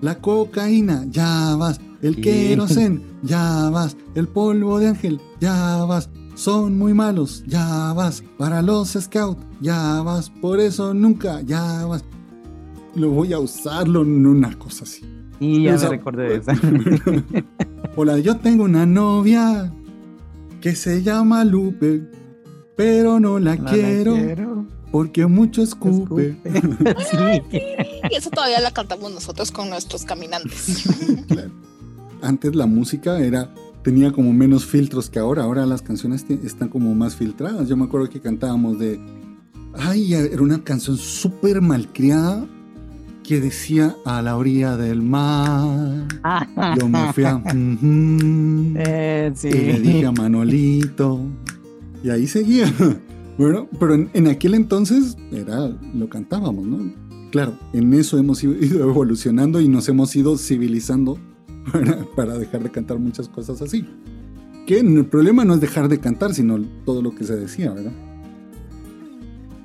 la 0.00 0.18
cocaína, 0.20 1.04
ya 1.10 1.56
vas, 1.56 1.80
el 2.02 2.14
Sí. 2.16 2.20
querosen, 2.20 3.02
ya 3.22 3.68
vas, 3.70 3.96
el 4.14 4.28
polvo 4.28 4.78
de 4.78 4.88
ángel, 4.88 5.20
ya 5.40 5.84
vas, 5.84 6.08
son 6.34 6.76
muy 6.78 6.94
malos, 6.94 7.44
ya 7.46 7.92
vas, 7.92 8.22
para 8.38 8.60
los 8.62 8.90
scouts, 8.92 9.40
ya 9.60 10.02
vas, 10.02 10.30
por 10.30 10.60
eso 10.60 10.92
nunca, 10.94 11.40
ya 11.42 11.86
vas. 11.86 12.04
Lo 12.94 13.10
voy 13.10 13.32
a 13.32 13.38
usarlo 13.38 14.02
en 14.02 14.26
una 14.26 14.56
cosa 14.58 14.84
así. 14.84 15.02
Y 15.40 15.64
ya 15.64 15.74
O 15.74 15.78
sea, 15.78 15.90
me 15.90 15.96
recordé 15.96 16.28
de 16.28 16.36
esa. 16.36 16.52
Hola, 17.96 18.18
yo 18.18 18.36
tengo 18.36 18.64
una 18.64 18.86
novia 18.86 19.72
que 20.60 20.74
se 20.76 21.02
llama 21.02 21.44
Lupe, 21.44 22.02
pero 22.76 23.18
no 23.20 23.38
la, 23.38 23.56
No 23.56 23.64
la 23.64 23.70
quiero, 23.70 24.14
quiero. 24.14 24.66
porque 24.90 25.26
mucho 25.26 25.62
escupe. 25.62 26.36
Escupe. 26.44 26.96
sí. 27.10 27.58
Y 28.10 28.16
eso 28.16 28.30
todavía 28.30 28.60
la 28.60 28.70
cantamos 28.72 29.12
nosotros 29.12 29.50
con 29.50 29.68
nuestros 29.70 30.04
caminantes. 30.04 30.84
Claro. 31.28 31.50
Antes 32.22 32.54
la 32.54 32.66
música 32.66 33.18
era 33.18 33.52
tenía 33.84 34.10
como 34.10 34.32
menos 34.32 34.66
filtros 34.66 35.08
que 35.08 35.20
ahora. 35.20 35.44
Ahora 35.44 35.64
las 35.66 35.82
canciones 35.82 36.26
están 36.42 36.68
como 36.68 36.92
más 36.94 37.14
filtradas. 37.14 37.68
Yo 37.68 37.76
me 37.76 37.84
acuerdo 37.84 38.08
que 38.08 38.20
cantábamos 38.20 38.80
de. 38.80 38.98
Ay, 39.74 40.14
era 40.14 40.42
una 40.42 40.64
canción 40.64 40.96
súper 40.96 41.60
malcriada 41.60 42.46
que 43.22 43.40
decía 43.40 43.94
a 44.04 44.22
la 44.22 44.36
orilla 44.36 44.76
del 44.76 45.02
mar. 45.02 46.08
Yo 46.80 46.88
me 46.88 47.12
fui 47.12 47.24
a. 47.24 47.42
Eh, 48.76 49.32
sí. 49.34 49.48
y 49.48 49.52
le 49.52 49.80
dije 49.80 50.06
a 50.06 50.12
Manolito. 50.12 51.20
Y 52.02 52.10
ahí 52.10 52.26
seguía. 52.26 52.72
Bueno, 53.36 53.68
pero 53.80 53.94
en, 53.94 54.10
en 54.14 54.28
aquel 54.28 54.54
entonces 54.54 55.16
era 55.32 55.66
lo 55.92 56.08
cantábamos, 56.08 56.64
¿no? 56.64 56.92
Claro, 57.32 57.58
en 57.72 57.92
eso 57.92 58.16
hemos 58.16 58.44
ido 58.44 58.54
evolucionando 58.88 59.60
y 59.60 59.66
nos 59.66 59.88
hemos 59.88 60.14
ido 60.14 60.38
civilizando 60.38 61.18
para, 61.72 62.04
para 62.16 62.38
dejar 62.38 62.62
de 62.62 62.70
cantar 62.70 62.98
muchas 62.98 63.28
cosas 63.28 63.60
así. 63.62 63.86
Que 64.66 64.80
el 64.80 65.06
problema 65.06 65.44
no 65.44 65.54
es 65.54 65.60
dejar 65.60 65.88
de 65.88 66.00
cantar, 66.00 66.34
sino 66.34 66.58
todo 66.84 67.02
lo 67.02 67.14
que 67.14 67.24
se 67.24 67.36
decía, 67.36 67.72
¿verdad? 67.72 67.92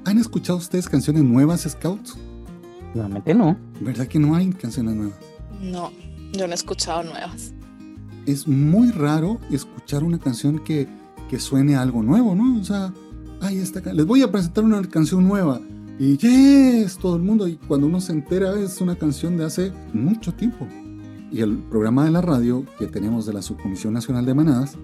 ¿Han 0.05 0.17
escuchado 0.17 0.57
ustedes 0.57 0.89
canciones 0.89 1.23
nuevas, 1.23 1.67
Scouts? 1.69 2.17
Nuevamente 2.93 3.33
no. 3.33 3.57
¿Verdad 3.79 4.07
que 4.07 4.19
no 4.19 4.35
hay 4.35 4.49
canciones 4.49 4.95
nuevas? 4.95 5.17
No, 5.61 5.91
yo 6.33 6.47
no 6.47 6.51
he 6.51 6.55
escuchado 6.55 7.03
nuevas. 7.03 7.53
es 8.25 8.47
muy 8.47 8.91
raro 8.91 9.39
escuchar 9.51 10.03
una 10.03 10.19
canción 10.19 10.59
que, 10.59 10.87
que 11.29 11.39
suene 11.39 11.75
a 11.75 11.81
algo 11.81 12.03
nuevo, 12.03 12.35
¿no? 12.35 12.59
O 12.59 12.63
sea, 12.63 12.93
ay, 13.41 13.57
esta 13.57 13.81
les 13.93 14.05
voy 14.05 14.21
a 14.21 14.31
presentar 14.31 14.63
una 14.63 14.81
canción 14.81 15.27
nueva. 15.27 15.61
Y 15.99 16.17
yes, 16.17 16.97
todo 16.97 17.15
el 17.17 17.21
mundo. 17.21 17.47
Y 17.47 17.55
cuando 17.55 17.87
uno 17.87 17.99
se 17.99 18.13
entera, 18.13 18.57
es 18.59 18.79
una 18.79 18.95
canción 18.95 19.37
de 19.37 19.45
hace 19.45 19.71
mucho 19.93 20.33
tiempo. 20.33 20.65
Y 21.31 21.41
el 21.41 21.57
programa 21.57 22.05
de 22.05 22.11
la 22.11 22.21
radio 22.21 22.65
que 22.77 22.87
tenemos 22.87 23.25
de 23.25 23.33
la 23.33 23.41
Subcomisión 23.41 23.93
Nacional 23.93 24.25
de 24.25 24.33
Manadas 24.33 24.77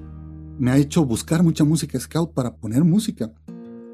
me 0.60 0.72
ha 0.72 0.78
hecho 0.78 1.04
buscar 1.04 1.44
mucha 1.44 1.64
música 1.64 2.00
scout 2.00 2.34
para 2.34 2.56
poner 2.56 2.84
música. 2.84 3.32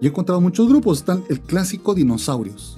Y 0.01 0.05
he 0.05 0.09
encontrado 0.09 0.41
muchos 0.41 0.67
grupos. 0.67 0.99
Están 0.99 1.23
el 1.29 1.39
clásico 1.39 1.93
Dinosaurios. 1.93 2.77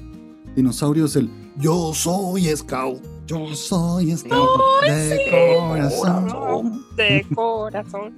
Dinosaurios, 0.55 1.15
el 1.15 1.29
Yo 1.57 1.93
soy 1.93 2.45
scout. 2.55 3.01
Yo 3.25 3.55
soy 3.55 4.15
scout 4.15 4.49
de 4.85 5.19
corazón. 5.31 6.83
De 6.95 7.25
corazón. 7.35 8.13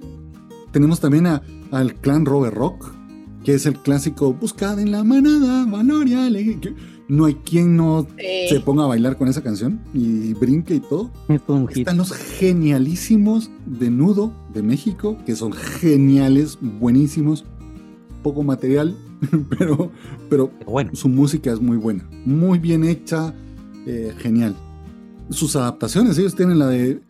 Tenemos 0.72 1.00
también 1.00 1.26
al 1.26 1.94
clan 1.94 2.26
Robert 2.26 2.54
Rock, 2.54 2.92
que 3.44 3.54
es 3.54 3.64
el 3.64 3.80
clásico 3.80 4.34
Buscad 4.34 4.78
en 4.78 4.90
la 4.90 5.04
manada, 5.04 5.64
Valoria, 5.64 6.28
No 7.08 7.26
hay 7.26 7.34
quien 7.34 7.76
no 7.76 8.06
se 8.48 8.60
ponga 8.60 8.84
a 8.84 8.86
bailar 8.86 9.16
con 9.16 9.28
esa 9.28 9.42
canción 9.42 9.80
y 9.94 10.34
brinque 10.34 10.74
y 10.74 10.80
todo. 10.80 11.10
Están 11.74 11.98
los 11.98 12.12
genialísimos 12.12 13.50
de 13.64 13.90
Nudo 13.90 14.32
de 14.52 14.62
México, 14.62 15.16
que 15.24 15.36
son 15.36 15.52
geniales, 15.52 16.58
buenísimos. 16.60 17.44
Poco 18.22 18.42
material, 18.42 18.96
pero, 19.58 19.92
pero, 20.28 20.50
bueno. 20.66 20.90
su 20.94 21.08
música 21.08 21.52
es 21.52 21.60
muy 21.60 21.76
buena, 21.76 22.08
muy 22.24 22.58
bien 22.58 22.82
hecha, 22.82 23.32
eh, 23.86 24.12
genial. 24.18 24.56
Sus 25.30 25.54
adaptaciones, 25.54 26.18
ellos 26.18 26.34
tienen 26.34 26.58
la 26.58 26.66
de 26.66 27.00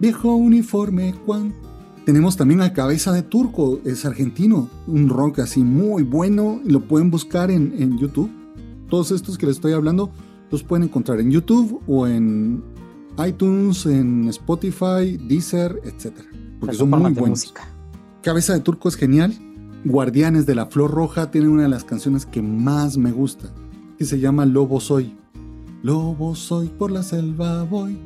Viejo 0.00 0.34
uniforme, 0.36 1.12
¿cuánto? 1.26 1.56
Tenemos 2.04 2.36
también 2.36 2.62
a 2.62 2.72
Cabeza 2.72 3.12
de 3.12 3.22
Turco, 3.22 3.80
es 3.84 4.06
argentino, 4.06 4.70
un 4.86 5.08
rock 5.08 5.40
así 5.40 5.62
muy 5.62 6.04
bueno, 6.04 6.60
lo 6.64 6.80
pueden 6.80 7.10
buscar 7.10 7.50
en, 7.50 7.98
YouTube. 7.98 8.30
Todos 8.88 9.10
estos 9.10 9.38
que 9.38 9.46
les 9.46 9.56
estoy 9.56 9.72
hablando 9.72 10.10
los 10.50 10.62
pueden 10.62 10.84
encontrar 10.84 11.20
en 11.20 11.30
YouTube 11.30 11.82
o 11.86 12.06
en 12.06 12.62
iTunes, 13.26 13.86
en 13.86 14.28
Spotify, 14.28 15.16
Deezer, 15.16 15.80
etc. 15.84 16.14
Porque 16.60 16.76
son 16.76 16.90
muy 16.90 17.12
buenos. 17.12 17.52
Cabeza 18.22 18.54
de 18.54 18.60
Turco 18.60 18.88
es 18.88 18.96
genial. 18.96 19.34
Guardianes 19.84 20.46
de 20.46 20.54
la 20.54 20.66
Flor 20.66 20.90
Roja 20.90 21.30
tienen 21.30 21.50
una 21.50 21.62
de 21.64 21.68
las 21.68 21.84
canciones 21.84 22.26
que 22.26 22.42
más 22.42 22.96
me 22.96 23.12
gusta, 23.12 23.48
que 23.96 24.04
se 24.04 24.18
llama 24.18 24.44
Lobo 24.44 24.80
Soy. 24.80 25.16
Lobo 25.82 26.34
soy, 26.34 26.66
por 26.66 26.90
la 26.90 27.04
selva 27.04 27.62
voy, 27.62 27.96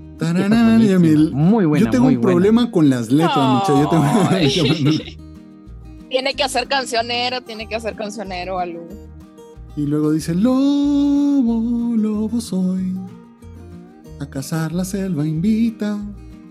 muy 1.32 1.64
buena. 1.66 1.86
Yo 1.86 1.90
tengo 1.90 2.06
un 2.06 2.20
problema 2.20 2.70
con 2.70 2.88
las 2.90 3.10
letras, 3.10 3.64
tiene 6.08 6.34
que 6.34 6.44
hacer 6.44 6.68
cancionero, 6.68 7.40
tiene 7.40 7.66
que 7.66 7.74
hacer 7.74 7.96
cancionero, 7.96 8.58
algo. 8.58 8.86
Y 9.76 9.86
luego 9.86 10.12
dice, 10.12 10.34
lobo, 10.34 11.96
lobo 11.96 12.40
soy, 12.40 12.94
a 14.20 14.26
cazar 14.26 14.72
la 14.72 14.84
selva 14.84 15.26
invita, 15.26 15.98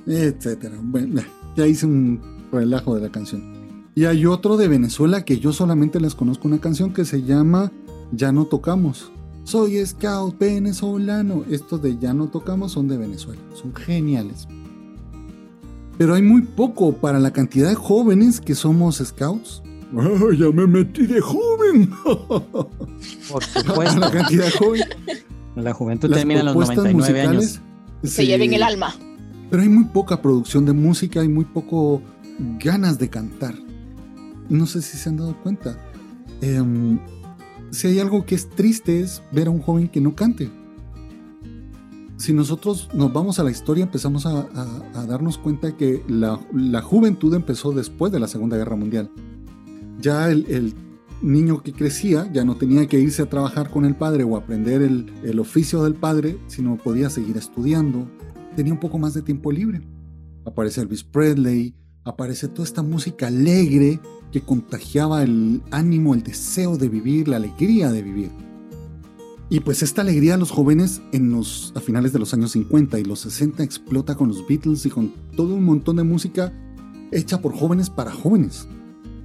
etcétera. 0.07 0.77
Bueno, 0.81 1.21
ya 1.55 1.67
hice 1.67 1.85
un 1.85 2.19
relajo 2.51 2.95
de 2.95 3.01
la 3.01 3.11
canción. 3.11 3.43
Y 3.93 4.05
hay 4.05 4.25
otro 4.25 4.57
de 4.57 4.67
Venezuela 4.67 5.25
que 5.25 5.39
yo 5.39 5.53
solamente 5.53 5.99
les 5.99 6.15
conozco 6.15 6.47
una 6.47 6.59
canción 6.59 6.93
que 6.93 7.05
se 7.05 7.23
llama 7.23 7.71
Ya 8.11 8.31
no 8.31 8.45
tocamos. 8.45 9.11
Soy 9.43 9.85
scout 9.85 10.39
venezolano. 10.39 11.43
Estos 11.49 11.81
de 11.81 11.97
ya 11.97 12.13
no 12.13 12.27
tocamos 12.27 12.71
son 12.71 12.87
de 12.87 12.97
Venezuela. 12.97 13.41
Son 13.53 13.75
geniales. 13.75 14.47
Pero 15.97 16.15
hay 16.15 16.21
muy 16.21 16.41
poco 16.41 16.93
para 16.93 17.19
la 17.19 17.31
cantidad 17.31 17.69
de 17.69 17.75
jóvenes 17.75 18.39
que 18.39 18.55
somos 18.55 18.97
scouts. 18.97 19.61
Ya 20.37 20.49
me 20.51 20.67
metí 20.67 21.05
de 21.05 21.21
joven. 21.21 21.89
Por 22.03 23.43
supuesto. 23.43 23.99
la 23.99 24.11
cantidad 24.11 24.45
de 24.45 24.51
joven. 24.51 24.81
La 25.55 25.73
juventud 25.73 26.09
termina 26.11 26.41
a 26.41 26.43
los 26.43 26.55
99 26.55 27.21
años. 27.21 27.59
Se 28.03 28.25
lleven 28.25 28.53
el 28.53 28.63
alma. 28.63 28.95
Pero 29.49 29.63
hay 29.63 29.69
muy 29.69 29.85
poca 29.85 30.21
producción 30.21 30.65
de 30.65 30.73
música, 30.73 31.19
hay 31.21 31.27
muy 31.27 31.45
poco 31.45 32.01
ganas 32.59 32.97
de 32.97 33.09
cantar. 33.09 33.55
No 34.49 34.65
sé 34.65 34.81
si 34.81 34.97
se 34.97 35.09
han 35.09 35.17
dado 35.17 35.35
cuenta. 35.41 35.77
Eh, 36.41 36.63
si 37.71 37.87
hay 37.87 37.99
algo 37.99 38.25
que 38.25 38.35
es 38.35 38.49
triste 38.49 38.99
es 38.99 39.21
ver 39.31 39.47
a 39.47 39.51
un 39.51 39.61
joven 39.61 39.87
que 39.87 40.01
no 40.01 40.15
cante. 40.15 40.49
Si 42.17 42.33
nosotros 42.33 42.89
nos 42.93 43.11
vamos 43.11 43.39
a 43.39 43.43
la 43.43 43.49
historia, 43.49 43.83
empezamos 43.83 44.27
a, 44.27 44.47
darnos 45.07 45.39
cuenta 45.39 45.75
que 45.75 46.03
la, 46.07 46.37
juventud 46.81 47.33
empezó 47.33 47.71
después 47.71 48.11
de 48.11 48.19
la 48.19 48.27
Segunda 48.27 48.57
Guerra 48.57 48.75
Mundial. 48.75 49.09
Ya 50.01 50.29
el, 50.29 50.73
niño 51.21 51.61
que 51.61 51.71
crecía 51.71 52.27
ya 52.33 52.43
no 52.43 52.55
tenía 52.55 52.87
que 52.87 52.99
irse 52.99 53.21
a 53.21 53.29
trabajar 53.29 53.69
con 53.69 53.85
el 53.85 53.95
padre 53.95 54.23
o 54.23 54.35
aprender 54.35 54.81
el, 54.81 55.39
oficio 55.39 55.83
del 55.83 55.93
padre, 55.93 56.39
sino 56.47 56.77
podía 56.77 57.09
seguir 57.11 57.37
estudiando. 57.37 58.07
Tenía 58.55 58.73
un 58.73 58.79
poco 58.79 58.97
más 58.97 59.13
de 59.13 59.21
tiempo 59.21 59.51
libre. 59.51 59.81
Aparece 60.45 60.81
Elvis 60.81 61.03
Presley, 61.03 61.75
aparece 62.03 62.47
toda 62.47 62.63
esta 62.63 62.81
música 62.81 63.27
alegre 63.27 63.99
que 64.31 64.41
contagiaba 64.41 65.21
el 65.21 65.61
ánimo, 65.69 66.15
el 66.15 66.23
deseo 66.23 66.77
de 66.77 66.89
vivir, 66.89 67.27
la 67.27 67.37
alegría 67.37 67.91
de 67.91 68.01
vivir. 68.01 68.31
Y 69.49 69.59
pues 69.59 69.83
esta 69.83 70.01
alegría 70.01 70.35
a 70.35 70.37
los 70.37 70.49
jóvenes 70.49 71.01
en 71.11 71.29
los, 71.29 71.73
a 71.75 71.81
finales 71.81 72.13
de 72.13 72.19
los 72.19 72.33
años 72.33 72.53
50 72.53 72.99
y 72.99 73.03
los 73.03 73.19
60 73.19 73.61
explota 73.63 74.15
con 74.15 74.29
los 74.29 74.47
Beatles 74.47 74.85
y 74.85 74.89
con 74.89 75.13
todo 75.35 75.53
un 75.53 75.65
montón 75.65 75.97
de 75.97 76.03
música 76.03 76.53
hecha 77.11 77.41
por 77.41 77.53
jóvenes 77.53 77.89
para 77.89 78.11
jóvenes. 78.11 78.67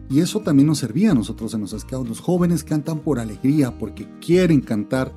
Y 0.08 0.20
eso 0.20 0.40
también 0.40 0.68
nos 0.68 0.78
servía 0.78 1.10
a 1.10 1.14
nosotros 1.14 1.52
en 1.54 1.62
los 1.62 1.70
scouts. 1.70 2.08
Los 2.08 2.20
jóvenes 2.20 2.64
cantan 2.64 3.00
por 3.00 3.18
alegría, 3.18 3.76
porque 3.78 4.08
quieren 4.20 4.60
cantar, 4.60 5.12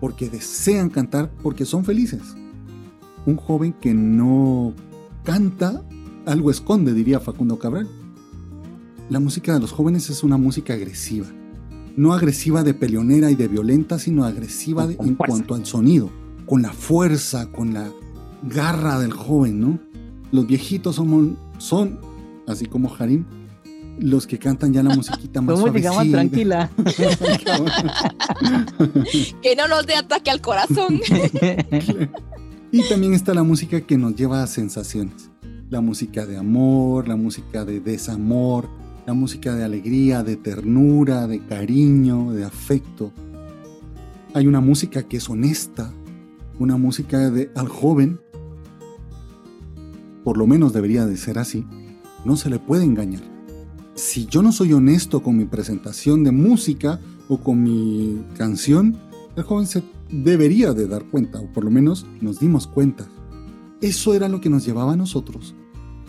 porque 0.00 0.30
desean 0.30 0.88
cantar, 0.88 1.30
porque 1.42 1.64
son 1.64 1.84
felices. 1.84 2.22
Un 3.26 3.36
joven 3.36 3.74
que 3.74 3.92
no 3.92 4.72
canta, 5.24 5.82
algo 6.26 6.50
esconde, 6.50 6.94
diría 6.94 7.20
Facundo 7.20 7.58
Cabral 7.58 7.88
la 9.10 9.18
música 9.18 9.52
de 9.52 9.58
los 9.58 9.72
jóvenes 9.72 10.08
es 10.08 10.22
una 10.22 10.36
música 10.36 10.72
agresiva. 10.72 11.26
No 11.96 12.12
agresiva 12.12 12.62
de 12.62 12.74
peleonera 12.74 13.28
y 13.32 13.34
de 13.34 13.48
violenta, 13.48 13.98
sino 13.98 14.24
agresiva 14.24 14.84
en 14.84 15.16
cuanto 15.16 15.56
al 15.56 15.66
sonido, 15.66 16.10
con 16.46 16.62
la 16.62 16.72
fuerza, 16.72 17.50
con 17.50 17.74
la 17.74 17.90
garra 18.44 19.00
del 19.00 19.12
joven, 19.12 19.60
¿no? 19.60 19.80
Los 20.30 20.46
viejitos 20.46 20.94
son, 20.94 21.36
son 21.58 21.98
así 22.46 22.66
como 22.66 22.94
Harim, 22.96 23.24
los 24.00 24.26
que 24.26 24.38
cantan 24.38 24.72
ya 24.72 24.82
la 24.82 24.94
musiquita 24.94 25.42
más 25.42 25.60
música 25.60 25.92
más 25.92 26.10
tranquila. 26.10 26.70
que 29.42 29.56
no 29.56 29.68
nos 29.68 29.86
dé 29.86 29.94
ataque 29.94 30.30
al 30.30 30.40
corazón. 30.40 31.00
y 32.72 32.88
también 32.88 33.14
está 33.14 33.34
la 33.34 33.42
música 33.42 33.80
que 33.82 33.98
nos 33.98 34.16
lleva 34.16 34.42
a 34.42 34.46
sensaciones. 34.46 35.30
La 35.68 35.80
música 35.80 36.26
de 36.26 36.36
amor, 36.36 37.06
la 37.06 37.16
música 37.16 37.64
de 37.64 37.80
desamor, 37.80 38.68
la 39.06 39.14
música 39.14 39.54
de 39.54 39.64
alegría, 39.64 40.22
de 40.22 40.36
ternura, 40.36 41.26
de 41.26 41.40
cariño, 41.40 42.32
de 42.32 42.44
afecto. 42.44 43.12
Hay 44.34 44.46
una 44.46 44.60
música 44.60 45.02
que 45.02 45.18
es 45.18 45.28
honesta, 45.28 45.92
una 46.58 46.76
música 46.76 47.30
de, 47.30 47.50
al 47.54 47.68
joven, 47.68 48.20
por 50.24 50.36
lo 50.36 50.46
menos 50.46 50.72
debería 50.72 51.06
de 51.06 51.16
ser 51.16 51.38
así, 51.38 51.66
no 52.24 52.36
se 52.36 52.50
le 52.50 52.58
puede 52.58 52.84
engañar. 52.84 53.22
Si 54.00 54.24
yo 54.24 54.40
no 54.40 54.50
soy 54.50 54.72
honesto 54.72 55.22
con 55.22 55.36
mi 55.36 55.44
presentación 55.44 56.24
de 56.24 56.30
música 56.30 56.98
o 57.28 57.36
con 57.36 57.62
mi 57.62 58.24
canción, 58.34 58.96
el 59.36 59.42
joven 59.42 59.66
se 59.66 59.82
debería 60.10 60.72
de 60.72 60.88
dar 60.88 61.04
cuenta, 61.04 61.38
o 61.38 61.52
por 61.52 61.64
lo 61.64 61.70
menos 61.70 62.06
nos 62.22 62.40
dimos 62.40 62.66
cuenta. 62.66 63.06
Eso 63.82 64.14
era 64.14 64.30
lo 64.30 64.40
que 64.40 64.48
nos 64.48 64.64
llevaba 64.64 64.94
a 64.94 64.96
nosotros, 64.96 65.54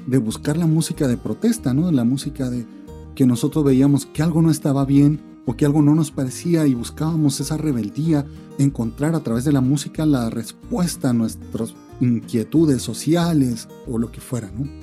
de 0.08 0.20
buscar 0.20 0.56
la 0.56 0.68
música 0.68 1.06
de 1.06 1.18
protesta, 1.18 1.74
¿no? 1.74 1.92
La 1.92 2.06
música 2.06 2.50
de, 2.50 2.66
que 3.14 3.26
nosotros 3.26 3.66
veíamos 3.66 4.06
que 4.06 4.24
algo 4.24 4.42
no 4.42 4.52
estaba 4.52 4.86
bien 4.86 5.20
o 5.46 5.58
que 5.58 5.66
algo 5.66 5.82
no 5.82 5.94
nos 5.94 6.12
parecía 6.12 6.66
y 6.68 6.74
buscábamos 6.74 7.42
esa 7.42 7.58
rebeldía, 7.58 8.26
encontrar 8.58 9.16
a 9.16 9.20
través 9.20 9.44
de 9.44 9.52
la 9.52 9.60
música 9.60 10.06
la 10.06 10.30
respuesta 10.30 11.10
a 11.10 11.14
nuestras 11.14 11.76
inquietudes 12.00 12.82
sociales 12.82 13.68
o 13.86 13.98
lo 13.98 14.14
que 14.14 14.22
fuera, 14.22 14.50
¿no? 14.50 14.81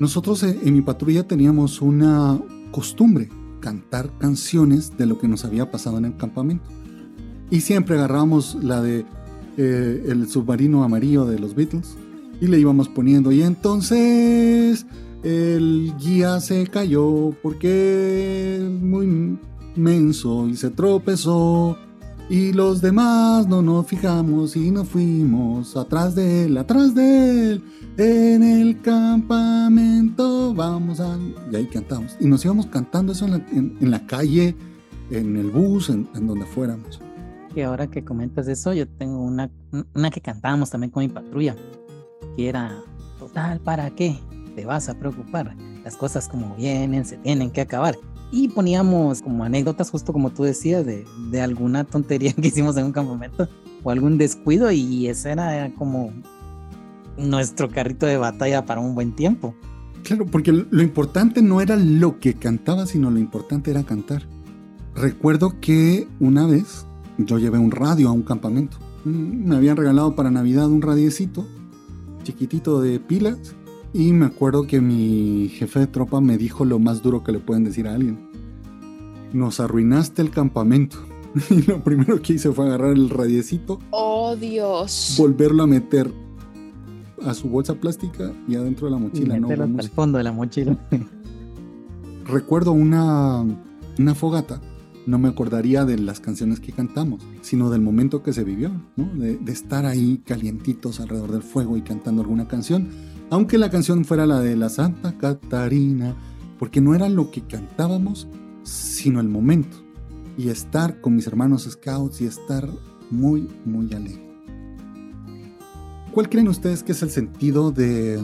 Nosotros 0.00 0.42
eh, 0.42 0.58
en 0.62 0.74
mi 0.74 0.82
patrulla 0.82 1.26
teníamos 1.26 1.80
una 1.80 2.38
costumbre, 2.70 3.28
cantar 3.60 4.10
canciones 4.18 4.96
de 4.96 5.06
lo 5.06 5.18
que 5.18 5.28
nos 5.28 5.44
había 5.44 5.70
pasado 5.70 5.98
en 5.98 6.04
el 6.04 6.16
campamento. 6.16 6.68
Y 7.50 7.60
siempre 7.60 7.96
agarrábamos 7.96 8.56
la 8.62 8.82
de 8.82 9.06
eh, 9.56 10.04
el 10.08 10.28
submarino 10.28 10.84
amarillo 10.84 11.24
de 11.24 11.38
los 11.38 11.54
Beatles 11.54 11.96
y 12.40 12.46
le 12.46 12.58
íbamos 12.58 12.88
poniendo 12.88 13.32
y 13.32 13.42
entonces 13.42 14.84
el 15.22 15.94
guía 15.98 16.40
se 16.40 16.66
cayó 16.66 17.34
porque 17.42 18.68
muy 18.82 19.38
menso 19.76 20.46
y 20.48 20.56
se 20.56 20.70
tropezó. 20.70 21.78
Y 22.28 22.52
los 22.52 22.80
demás 22.80 23.46
no 23.46 23.62
nos 23.62 23.86
fijamos 23.86 24.56
y 24.56 24.72
nos 24.72 24.88
fuimos 24.88 25.76
atrás 25.76 26.16
de 26.16 26.46
él, 26.46 26.58
atrás 26.58 26.92
de 26.92 27.52
él, 27.52 27.64
en 27.96 28.42
el 28.42 28.80
campamento 28.82 30.52
vamos 30.52 30.98
a... 30.98 31.16
Y 31.52 31.54
ahí 31.54 31.66
cantamos. 31.66 32.16
Y 32.18 32.26
nos 32.26 32.44
íbamos 32.44 32.66
cantando 32.66 33.12
eso 33.12 33.26
en 33.26 33.76
la, 33.80 34.04
calle, 34.06 34.56
en 35.12 35.36
el 35.36 35.50
bus, 35.52 35.88
en, 35.88 36.08
donde 36.26 36.46
fuéramos. 36.46 37.00
Y 37.54 37.60
ahora 37.60 37.86
que 37.86 38.04
comentas 38.04 38.48
eso, 38.48 38.72
yo 38.72 38.88
tengo 38.88 39.22
una, 39.22 39.48
una 39.94 40.10
que 40.10 40.20
cantábamos 40.20 40.70
también 40.70 40.90
con 40.90 41.04
mi 41.04 41.08
patrulla, 41.08 41.54
que 42.36 42.48
era, 42.48 42.76
total, 43.20 43.60
¿para 43.60 43.90
qué? 43.90 44.18
Te 44.56 44.66
vas 44.66 44.88
a 44.88 44.98
preocupar. 44.98 45.56
Las 45.84 45.96
cosas 45.96 46.28
como 46.28 46.56
vienen, 46.56 47.04
se 47.04 47.18
tienen 47.18 47.52
que 47.52 47.60
acabar 47.60 47.96
y 48.30 48.48
poníamos 48.48 49.22
como 49.22 49.44
anécdotas, 49.44 49.90
justo 49.90 50.12
como 50.12 50.30
tú 50.30 50.42
decías, 50.42 50.84
de, 50.84 51.04
de, 51.30 51.40
alguna 51.40 51.84
tontería 51.84 52.32
que 52.40 52.48
hicimos 52.48 52.76
en 52.76 52.86
un 52.86 52.92
campamento 52.92 53.48
o 53.82 53.90
algún 53.90 54.18
descuido 54.18 54.70
y 54.70 55.06
ese 55.08 55.30
era 55.32 55.72
como 55.74 56.12
nuestro 57.16 57.68
carrito 57.68 58.06
de 58.06 58.16
batalla 58.16 58.66
para 58.66 58.80
un 58.80 58.94
buen 58.94 59.14
tiempo. 59.14 59.54
Claro, 60.02 60.26
porque 60.26 60.52
lo 60.52 60.82
importante 60.82 61.42
no 61.42 61.60
era 61.60 61.76
lo 61.76 62.20
que 62.20 62.34
cantaba, 62.34 62.86
sino 62.86 63.10
lo 63.10 63.18
importante 63.18 63.70
era 63.70 63.82
cantar. 63.82 64.22
Recuerdo 64.94 65.60
que 65.60 66.06
una 66.20 66.46
vez 66.46 66.86
yo 67.18 67.38
llevé 67.38 67.58
un 67.58 67.70
radio 67.70 68.08
a 68.08 68.12
un 68.12 68.22
campamento. 68.22 68.78
Mm, 69.04 69.48
me 69.48 69.56
habían 69.56 69.76
regalado 69.76 70.14
para 70.14 70.30
Navidad 70.30 70.68
un 70.68 70.82
radiecito 70.82 71.46
chiquitito 72.22 72.80
de 72.80 72.98
pilas 72.98 73.38
y 73.96 74.12
me 74.12 74.26
acuerdo 74.26 74.66
que 74.66 74.82
mi 74.82 75.48
jefe 75.48 75.80
de 75.80 75.86
tropa 75.86 76.20
me 76.20 76.36
dijo 76.36 76.66
lo 76.66 76.78
más 76.78 77.02
duro 77.02 77.24
que 77.24 77.32
le 77.32 77.38
pueden 77.38 77.64
decir 77.64 77.88
a 77.88 77.94
alguien. 77.94 78.18
Nos 79.32 79.58
arruinaste 79.58 80.20
el 80.20 80.30
campamento. 80.30 80.98
Y 81.50 81.62
lo 81.62 81.82
primero 81.82 82.20
que 82.22 82.34
hice 82.34 82.50
fue 82.50 82.66
agarrar 82.66 82.92
el 82.92 83.10
radiecito. 83.10 83.78
Oh 83.90 84.36
Dios. 84.36 85.16
Volverlo 85.18 85.62
a 85.64 85.66
meter 85.66 86.10
a 87.22 87.34
su 87.34 87.48
bolsa 87.48 87.74
plástica 87.74 88.32
y 88.48 88.54
adentro 88.54 88.86
de 88.86 88.92
la 88.92 88.98
mochila. 88.98 89.38
no, 89.38 89.48
hasta 89.50 89.64
el 89.64 89.90
fondo 89.90 90.18
de 90.18 90.24
la 90.24 90.32
mochila. 90.32 90.76
Recuerdo 92.26 92.72
una, 92.72 93.44
una 93.98 94.14
fogata. 94.14 94.60
No 95.06 95.18
me 95.18 95.28
acordaría 95.28 95.84
de 95.84 95.98
las 95.98 96.20
canciones 96.20 96.58
que 96.60 96.72
cantamos, 96.72 97.22
sino 97.40 97.70
del 97.70 97.80
momento 97.80 98.22
que 98.22 98.32
se 98.32 98.42
vivió, 98.42 98.72
¿no? 98.96 99.04
de, 99.14 99.36
de 99.36 99.52
estar 99.52 99.86
ahí 99.86 100.22
calientitos 100.24 101.00
alrededor 101.00 101.32
del 101.32 101.42
fuego 101.42 101.76
y 101.76 101.82
cantando 101.82 102.22
alguna 102.22 102.48
canción 102.48 102.88
aunque 103.30 103.58
la 103.58 103.70
canción 103.70 104.04
fuera 104.04 104.26
la 104.26 104.40
de 104.40 104.56
la 104.56 104.68
Santa 104.68 105.16
Catarina, 105.18 106.14
porque 106.58 106.80
no 106.80 106.94
era 106.94 107.08
lo 107.08 107.30
que 107.30 107.42
cantábamos, 107.42 108.28
sino 108.62 109.20
el 109.20 109.28
momento, 109.28 109.76
y 110.36 110.48
estar 110.48 111.00
con 111.00 111.16
mis 111.16 111.26
hermanos 111.26 111.68
scouts 111.70 112.20
y 112.20 112.26
estar 112.26 112.68
muy, 113.10 113.48
muy 113.64 113.92
alegre. 113.92 114.24
¿Cuál 116.12 116.28
creen 116.28 116.48
ustedes 116.48 116.82
que 116.82 116.92
es 116.92 117.02
el 117.02 117.10
sentido 117.10 117.72
de, 117.72 118.22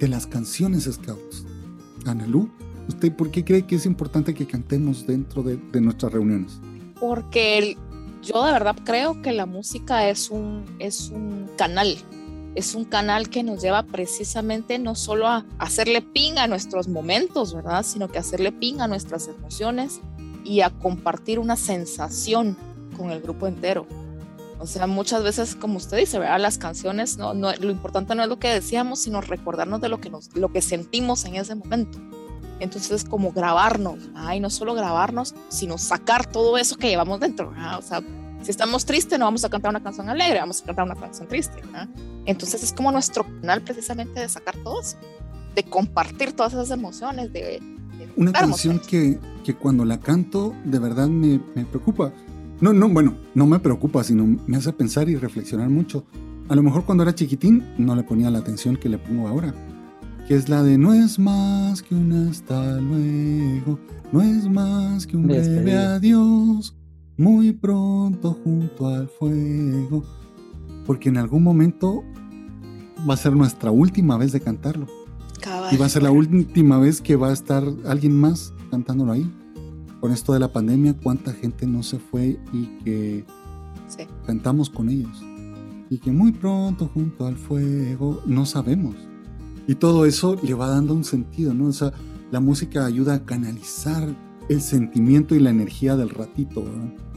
las 0.00 0.26
canciones 0.26 0.84
scouts? 0.84 1.44
Analú, 2.06 2.50
¿usted 2.88 3.14
por 3.14 3.30
qué 3.30 3.44
cree 3.44 3.66
que 3.66 3.76
es 3.76 3.84
importante 3.84 4.32
que 4.32 4.46
cantemos 4.46 5.06
dentro 5.06 5.42
de, 5.42 5.58
nuestras 5.80 6.12
reuniones? 6.12 6.60
Porque 6.98 7.76
yo 8.22 8.44
de 8.44 8.52
verdad 8.52 8.76
creo 8.84 9.20
que 9.22 9.32
la 9.32 9.46
música 9.46 10.08
es 10.08 10.30
un, 10.30 10.64
es 10.78 11.10
un 11.10 11.46
canal 11.58 11.96
es 12.54 12.74
un 12.74 12.84
canal 12.84 13.30
que 13.30 13.42
nos 13.42 13.62
lleva 13.62 13.82
precisamente 13.84 14.78
no 14.78 14.94
solo 14.94 15.28
a 15.28 15.44
hacerle 15.58 16.02
ping 16.02 16.38
a 16.38 16.46
nuestros 16.46 16.88
momentos, 16.88 17.54
¿verdad? 17.54 17.84
Sino 17.84 18.08
que 18.08 18.18
hacerle 18.18 18.52
ping 18.52 18.80
a 18.80 18.88
nuestras 18.88 19.28
emociones 19.28 20.00
y 20.44 20.62
a 20.62 20.70
compartir 20.70 21.38
una 21.38 21.56
sensación 21.56 22.56
con 22.96 23.10
el 23.10 23.20
grupo 23.20 23.46
entero. 23.46 23.86
O 24.58 24.66
sea, 24.66 24.86
muchas 24.86 25.22
veces, 25.22 25.54
como 25.54 25.78
usted 25.78 25.96
dice, 25.96 26.18
¿verdad? 26.18 26.40
Las 26.40 26.58
canciones, 26.58 27.16
no, 27.16 27.32
no, 27.32 27.54
lo 27.54 27.70
importante 27.70 28.14
no 28.14 28.22
es 28.22 28.28
lo 28.28 28.38
que 28.38 28.48
decíamos, 28.48 28.98
sino 28.98 29.20
recordarnos 29.22 29.80
de 29.80 29.88
lo 29.88 30.00
que, 30.00 30.10
nos, 30.10 30.34
lo 30.36 30.52
que 30.52 30.60
sentimos 30.60 31.24
en 31.24 31.36
ese 31.36 31.54
momento. 31.54 31.98
Entonces, 32.58 32.90
es 32.90 33.04
como 33.08 33.32
grabarnos, 33.32 33.98
y 34.34 34.40
no 34.40 34.50
solo 34.50 34.74
grabarnos, 34.74 35.34
sino 35.48 35.78
sacar 35.78 36.26
todo 36.26 36.58
eso 36.58 36.76
que 36.76 36.88
llevamos 36.88 37.20
dentro. 37.20 37.52
¿verdad? 37.52 37.78
O 37.78 37.82
sea, 37.82 38.02
si 38.42 38.50
estamos 38.50 38.84
tristes, 38.86 39.18
no 39.18 39.26
vamos 39.26 39.44
a 39.44 39.50
cantar 39.50 39.70
una 39.70 39.82
canción 39.82 40.08
alegre, 40.08 40.40
vamos 40.40 40.62
a 40.62 40.66
cantar 40.66 40.84
una 40.86 40.94
canción 40.94 41.28
triste. 41.28 41.60
Entonces 42.24 42.62
es 42.62 42.72
como 42.72 42.90
nuestro 42.90 43.24
canal 43.40 43.62
precisamente 43.62 44.20
de 44.20 44.28
sacar 44.28 44.56
todo 44.56 44.80
eso, 44.80 44.96
de 45.54 45.62
compartir 45.64 46.32
todas 46.32 46.52
esas 46.54 46.70
emociones, 46.70 47.32
de... 47.32 47.60
una 48.16 48.32
canción 48.32 48.80
que, 48.80 49.18
que, 49.44 49.54
cuando 49.54 49.84
la 49.84 50.00
canto 50.00 50.54
de 50.64 50.78
verdad 50.78 51.08
me, 51.08 51.40
me, 51.54 51.64
preocupa. 51.66 52.12
No, 52.60 52.72
no, 52.72 52.88
bueno, 52.88 53.14
no 53.34 53.46
me 53.46 53.58
preocupa, 53.58 54.04
sino 54.04 54.38
me 54.46 54.56
hace 54.56 54.72
pensar 54.72 55.08
y 55.08 55.16
reflexionar 55.16 55.68
mucho. 55.68 56.04
A 56.48 56.54
lo 56.54 56.62
mejor 56.62 56.84
cuando 56.84 57.02
era 57.02 57.14
chiquitín 57.14 57.74
no 57.78 57.94
le 57.94 58.02
ponía 58.02 58.30
la 58.30 58.38
atención 58.38 58.76
que 58.76 58.88
le 58.88 58.98
pongo 58.98 59.28
ahora. 59.28 59.54
Que 60.26 60.34
es 60.34 60.48
la 60.48 60.62
de 60.62 60.78
no 60.78 60.94
es 60.94 61.18
más 61.18 61.82
que 61.82 61.94
un 61.94 62.28
hasta 62.30 62.76
luego, 62.80 63.78
no 64.12 64.22
es 64.22 64.48
más 64.48 65.06
que 65.06 65.16
un 65.16 65.26
breve 65.26 65.76
adiós 65.76 66.74
muy 67.20 67.52
pronto 67.52 68.32
junto 68.42 68.88
al 68.88 69.06
fuego, 69.06 70.02
porque 70.86 71.10
en 71.10 71.18
algún 71.18 71.42
momento 71.42 72.02
va 73.08 73.12
a 73.12 73.16
ser 73.18 73.36
nuestra 73.36 73.70
última 73.70 74.16
vez 74.16 74.32
de 74.32 74.40
cantarlo. 74.40 74.86
Y 75.70 75.76
va 75.76 75.84
a 75.84 75.90
ser 75.90 76.02
la 76.02 76.10
última 76.10 76.78
vez 76.78 77.02
que 77.02 77.16
va 77.16 77.28
a 77.28 77.34
estar 77.34 77.62
alguien 77.84 78.18
más 78.18 78.54
cantándolo 78.70 79.12
ahí. 79.12 79.30
Con 80.00 80.12
esto 80.12 80.32
de 80.32 80.38
la 80.38 80.50
pandemia, 80.50 80.96
cuánta 80.96 81.34
gente 81.34 81.66
no 81.66 81.82
se 81.82 81.98
fue 81.98 82.40
y 82.54 82.66
que 82.82 83.26
cantamos 84.26 84.70
con 84.70 84.88
ellos. 84.88 85.22
Y 85.90 85.98
que 85.98 86.12
muy 86.12 86.32
pronto 86.32 86.86
junto 86.86 87.26
al 87.26 87.36
fuego, 87.36 88.22
no 88.24 88.46
sabemos. 88.46 88.96
Y 89.66 89.74
todo 89.74 90.06
eso 90.06 90.36
le 90.42 90.54
va 90.54 90.68
dando 90.68 90.94
un 90.94 91.04
sentido, 91.04 91.52
¿no? 91.52 91.66
O 91.66 91.72
sea, 91.72 91.92
la 92.30 92.40
música 92.40 92.86
ayuda 92.86 93.12
a 93.12 93.24
canalizar 93.26 94.08
el 94.48 94.62
sentimiento 94.62 95.34
y 95.34 95.40
la 95.40 95.50
energía 95.50 95.96
del 95.96 96.08
ratito, 96.08 96.64
¿verdad? 96.64 97.09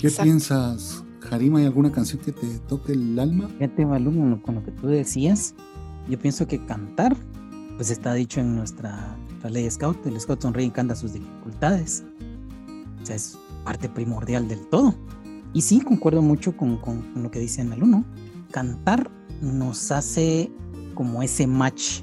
¿Qué 0.00 0.10
piensas, 0.10 1.02
Jarima? 1.20 1.58
¿Hay 1.58 1.64
alguna 1.64 1.90
canción 1.90 2.20
que 2.22 2.30
te 2.30 2.58
toque 2.68 2.92
el 2.92 3.18
alma? 3.18 3.48
Fíjate, 3.48 3.86
Malú, 3.86 4.42
con 4.42 4.56
lo 4.56 4.62
que 4.62 4.70
tú 4.70 4.88
decías, 4.88 5.54
yo 6.06 6.18
pienso 6.18 6.46
que 6.46 6.64
cantar, 6.66 7.16
pues 7.76 7.90
está 7.90 8.12
dicho 8.12 8.40
en 8.40 8.56
nuestra, 8.56 9.16
ley 9.48 9.70
Scout, 9.70 10.04
el 10.06 10.20
Scout 10.20 10.42
sonríe 10.42 10.66
y 10.66 10.70
canta 10.70 10.94
sus 10.94 11.14
dificultades. 11.14 12.04
O 13.02 13.06
sea, 13.06 13.16
es 13.16 13.38
parte 13.64 13.88
primordial 13.88 14.48
del 14.48 14.66
todo. 14.66 14.94
Y 15.54 15.62
sí, 15.62 15.80
concuerdo 15.80 16.20
mucho 16.20 16.54
con, 16.56 16.76
con, 16.76 17.02
lo 17.14 17.30
que 17.30 17.38
dice 17.38 17.64
Malú, 17.64 17.86
¿no? 17.86 18.04
Cantar 18.50 19.10
nos 19.40 19.90
hace 19.92 20.52
como 20.94 21.22
ese 21.22 21.46
match 21.46 22.02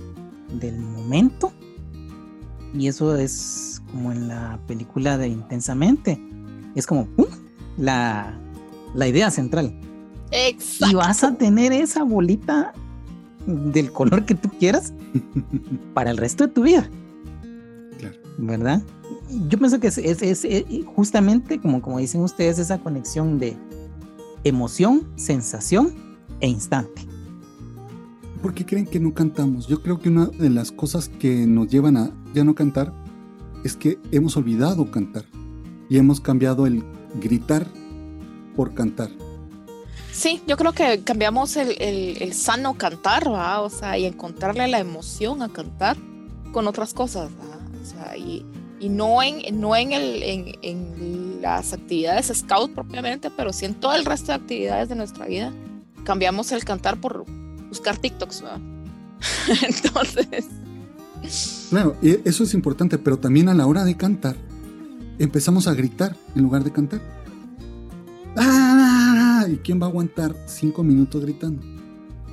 del 0.59 0.79
momento. 0.79 1.51
Y 2.73 2.87
eso 2.87 3.15
es 3.15 3.83
como 3.91 4.11
en 4.11 4.29
la 4.29 4.59
película 4.65 5.19
de 5.19 5.27
Intensamente. 5.27 6.19
Es 6.73 6.87
como, 6.87 7.05
¡pum! 7.05 7.27
La, 7.77 8.39
idea 8.95 9.31
central. 9.31 9.73
Exacto. 10.31 10.91
Y 10.91 10.95
vas 10.95 11.23
a 11.23 11.35
tener 11.35 11.71
esa 11.73 12.03
bolita 12.03 12.73
del 13.45 13.91
color 13.91 14.25
que 14.25 14.35
tú 14.35 14.49
quieras 14.49 14.93
para 15.93 16.11
el 16.11 16.17
resto 16.17 16.47
de 16.47 16.53
tu 16.53 16.63
vida. 16.63 16.89
Claro. 17.99 18.15
¿Verdad? 18.37 18.83
Yo 19.49 19.57
pienso 19.57 19.79
que 19.79 19.87
es, 19.87 19.97
es, 19.97 20.47
justamente 20.95 21.59
como, 21.59 21.81
como 21.81 21.99
dicen 21.99 22.21
ustedes, 22.21 22.59
esa 22.59 22.79
conexión 22.79 23.39
de 23.39 23.55
emoción, 24.43 25.07
sensación 25.15 25.93
e 26.39 26.47
instante. 26.47 27.07
¿Por 28.41 28.53
qué 28.53 28.65
creen 28.65 28.85
que 28.85 28.99
no 28.99 29.13
cantamos? 29.13 29.67
Yo 29.67 29.81
creo 29.81 29.99
que 29.99 30.09
una 30.09 30.25
de 30.25 30.49
las 30.49 30.71
cosas 30.71 31.07
que 31.07 31.47
nos 31.47 31.69
llevan 31.69 31.95
a 31.95 32.11
ya 32.33 32.43
no 32.43 32.53
cantar 32.53 32.93
es 33.63 33.77
que 33.77 33.97
hemos 34.11 34.35
olvidado 34.35 34.91
cantar 34.91 35.23
y 35.89 35.97
hemos 35.97 36.19
cambiado 36.19 36.67
el 36.67 36.83
gritar 37.15 37.67
por 38.55 38.73
cantar. 38.73 39.09
Sí, 40.11 40.41
yo 40.47 40.57
creo 40.57 40.73
que 40.73 41.03
cambiamos 41.03 41.57
el, 41.57 42.33
sano 42.33 42.75
cantar, 42.75 43.27
o 43.27 43.69
sea, 43.69 43.97
y 43.97 44.05
encontrarle 44.05 44.67
la 44.67 44.79
emoción 44.79 45.41
a 45.41 45.49
cantar 45.49 45.97
con 46.51 46.67
otras 46.67 46.93
cosas, 46.93 47.31
o 47.81 47.85
sea, 47.85 48.15
y, 48.15 48.45
no 48.89 49.23
en, 49.23 49.59
no 49.59 49.75
en, 49.75 49.91
el, 49.91 50.21
en, 50.61 51.41
las 51.41 51.73
actividades 51.73 52.31
scout 52.33 52.73
propiamente, 52.73 53.31
pero 53.31 53.51
sí 53.51 53.65
en 53.65 53.73
todo 53.73 53.95
el 53.95 54.05
resto 54.05 54.27
de 54.27 54.33
actividades 54.33 54.87
de 54.87 54.95
nuestra 54.95 55.25
vida. 55.25 55.51
Cambiamos 56.05 56.51
el 56.51 56.63
cantar 56.63 57.01
por 57.01 57.25
buscar 57.69 57.97
TikToks, 57.97 58.43
Entonces. 59.63 60.45
Claro, 61.69 61.95
eso 62.01 62.43
es 62.43 62.53
importante, 62.53 62.97
pero 62.97 63.17
también 63.17 63.49
a 63.49 63.53
la 63.53 63.65
hora 63.65 63.83
de 63.83 63.97
cantar, 63.97 64.35
empezamos 65.19 65.67
a 65.67 65.73
gritar 65.73 66.15
en 66.35 66.43
lugar 66.43 66.63
de 66.63 66.71
cantar. 66.71 67.01
¡Ah! 68.37 69.45
¿Y 69.49 69.57
quién 69.57 69.81
va 69.81 69.87
a 69.87 69.89
aguantar 69.89 70.35
cinco 70.45 70.83
minutos 70.83 71.23
gritando? 71.23 71.61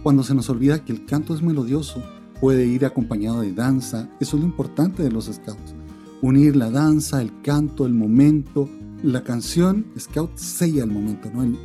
Cuando 0.02 0.22
se 0.22 0.34
nos 0.34 0.48
olvida 0.48 0.84
que 0.84 0.92
el 0.92 1.04
canto 1.04 1.34
es 1.34 1.42
melodioso, 1.42 2.02
puede 2.40 2.66
ir 2.66 2.86
acompañado 2.86 3.42
de 3.42 3.52
danza. 3.52 4.08
Eso 4.20 4.36
es 4.36 4.42
lo 4.42 4.48
importante 4.48 5.02
de 5.02 5.10
los 5.10 5.26
scouts. 5.26 5.74
Unir 6.22 6.56
la 6.56 6.70
danza, 6.70 7.20
el 7.20 7.40
canto, 7.42 7.86
el 7.86 7.94
momento 7.94 8.68
la 9.02 9.24
canción 9.24 9.86
Scout 9.98 10.36
sella 10.36 10.84
el 10.84 10.90
momento, 10.90 11.30
¿no? 11.32 11.42
El, 11.42 11.58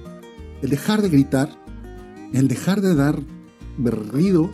el 0.62 0.70
dejar 0.70 1.02
de 1.02 1.10
gritar, 1.10 1.50
el 2.34 2.48
dejar 2.48 2.82
de 2.82 2.96
dar 2.96 3.20
berridos 3.78 4.52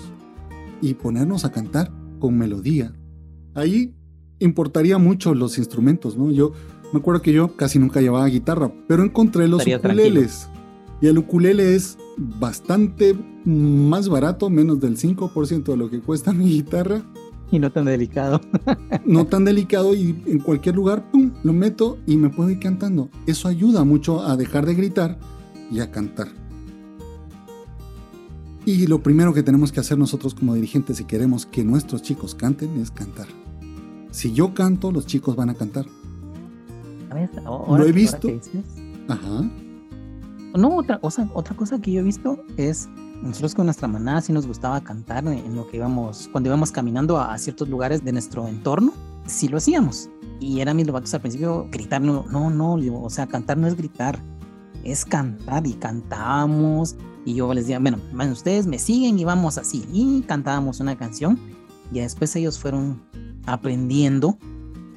y 0.82 0.96
ponernos 0.96 1.46
a 1.46 1.52
cantar 1.52 1.92
con 2.20 2.38
melodía. 2.38 2.94
Ahí 3.54 3.96
importaría 4.42 4.98
mucho 4.98 5.34
los 5.34 5.58
instrumentos, 5.58 6.18
¿no? 6.18 6.32
Yo 6.32 6.52
me 6.92 7.00
acuerdo 7.00 7.22
que 7.22 7.32
yo 7.32 7.56
casi 7.56 7.80
nunca 7.80 8.02
llevaba 8.02 8.26
guitarra, 8.28 8.72
pero 8.88 9.04
encontré 9.04 9.48
los 9.48 9.66
ukuleles. 9.66 10.50
Y 11.02 11.08
el 11.08 11.18
ukulele 11.18 11.76
es 11.76 11.98
bastante 12.18 13.16
más 13.46 14.10
barato, 14.10 14.50
menos 14.50 14.80
del 14.80 14.98
5% 14.98 15.64
de 15.64 15.78
lo 15.78 15.90
que 15.90 16.02
cuesta 16.02 16.34
mi 16.34 16.46
guitarra. 16.46 17.02
Y 17.50 17.60
no 17.60 17.72
tan 17.72 17.86
delicado. 17.86 18.40
no 19.06 19.26
tan 19.26 19.46
delicado 19.46 19.96
y 19.96 20.22
en 20.26 20.40
cualquier 20.40 20.76
lugar, 20.76 21.10
pum, 21.12 21.32
lo 21.44 21.54
meto 21.54 21.98
y 22.06 22.18
me 22.18 22.30
puedo 22.30 22.50
ir 22.50 22.60
cantando. 22.60 23.10
Eso 23.26 23.48
ayuda 23.48 23.84
mucho 23.84 24.22
a 24.22 24.38
dejar 24.38 24.66
de 24.66 24.76
gritar 24.76 25.18
y 25.72 25.80
a 25.80 25.92
cantar. 25.92 26.28
Y 28.66 28.86
lo 28.86 29.02
primero 29.02 29.34
que 29.34 29.42
tenemos 29.42 29.72
que 29.72 29.80
hacer 29.80 29.98
nosotros 29.98 30.36
como 30.36 30.54
dirigentes 30.54 30.98
si 30.98 31.06
queremos 31.06 31.46
que 31.48 31.64
nuestros 31.64 32.04
chicos 32.04 32.36
canten 32.36 32.80
es 32.80 32.92
cantar. 32.92 33.28
Si 34.12 34.34
yo 34.34 34.54
canto, 34.54 34.92
los 34.92 35.06
chicos 35.06 35.36
van 35.36 35.50
a 35.50 35.54
cantar. 35.54 35.86
lo 37.78 37.86
he 37.86 37.92
visto. 37.92 38.28
Ajá. 39.08 39.50
No, 40.54 40.76
otra 40.76 41.00
cosa, 41.00 41.30
otra 41.34 41.56
cosa 41.56 41.80
que 41.80 41.94
yo 41.94 42.02
he 42.02 42.04
visto 42.04 42.44
es 42.58 42.90
nosotros 43.22 43.56
con 43.56 43.66
nuestra 43.66 43.88
manada 43.88 44.20
sí 44.22 44.34
nos 44.34 44.48
gustaba 44.48 44.82
cantar 44.82 45.26
en 45.28 45.56
lo 45.56 45.68
que 45.68 45.78
íbamos, 45.78 46.28
cuando 46.32 46.50
íbamos 46.50 46.72
caminando 46.72 47.20
a, 47.20 47.38
ciertos 47.38 47.70
lugares 47.70 48.04
de 48.04 48.12
nuestro 48.12 48.48
entorno, 48.48 48.94
sí 49.28 49.48
lo 49.48 49.58
hacíamos. 49.58 50.10
Y 50.40 50.60
eran 50.60 50.76
mis 50.76 50.88
lobatos 50.88 51.14
al 51.14 51.22
principio 51.22 51.68
gritar, 51.72 52.02
no, 52.02 52.26
no, 52.30 52.50
no, 52.50 52.74
o 53.02 53.10
sea, 53.10 53.28
cantar 53.28 53.58
no 53.58 53.68
es 53.68 53.78
gritar, 53.78 54.20
es 54.84 55.06
cantar 55.06 55.68
y 55.68 55.74
cantábamos. 55.74 56.96
Y 57.24 57.36
yo 57.36 57.54
les 57.54 57.66
decía, 57.68 57.80
bueno, 57.80 58.00
ustedes 58.32 58.66
me 58.66 58.80
siguen 58.80 59.20
y 59.20 59.24
vamos 59.24 59.60
así. 59.60 59.86
Y 59.94 60.24
cantábamos 60.24 60.80
una 60.80 60.98
canción. 60.98 61.40
Y 61.94 62.00
después 62.00 62.36
ellos 62.36 62.58
fueron 62.58 63.00
aprendiendo 63.46 64.38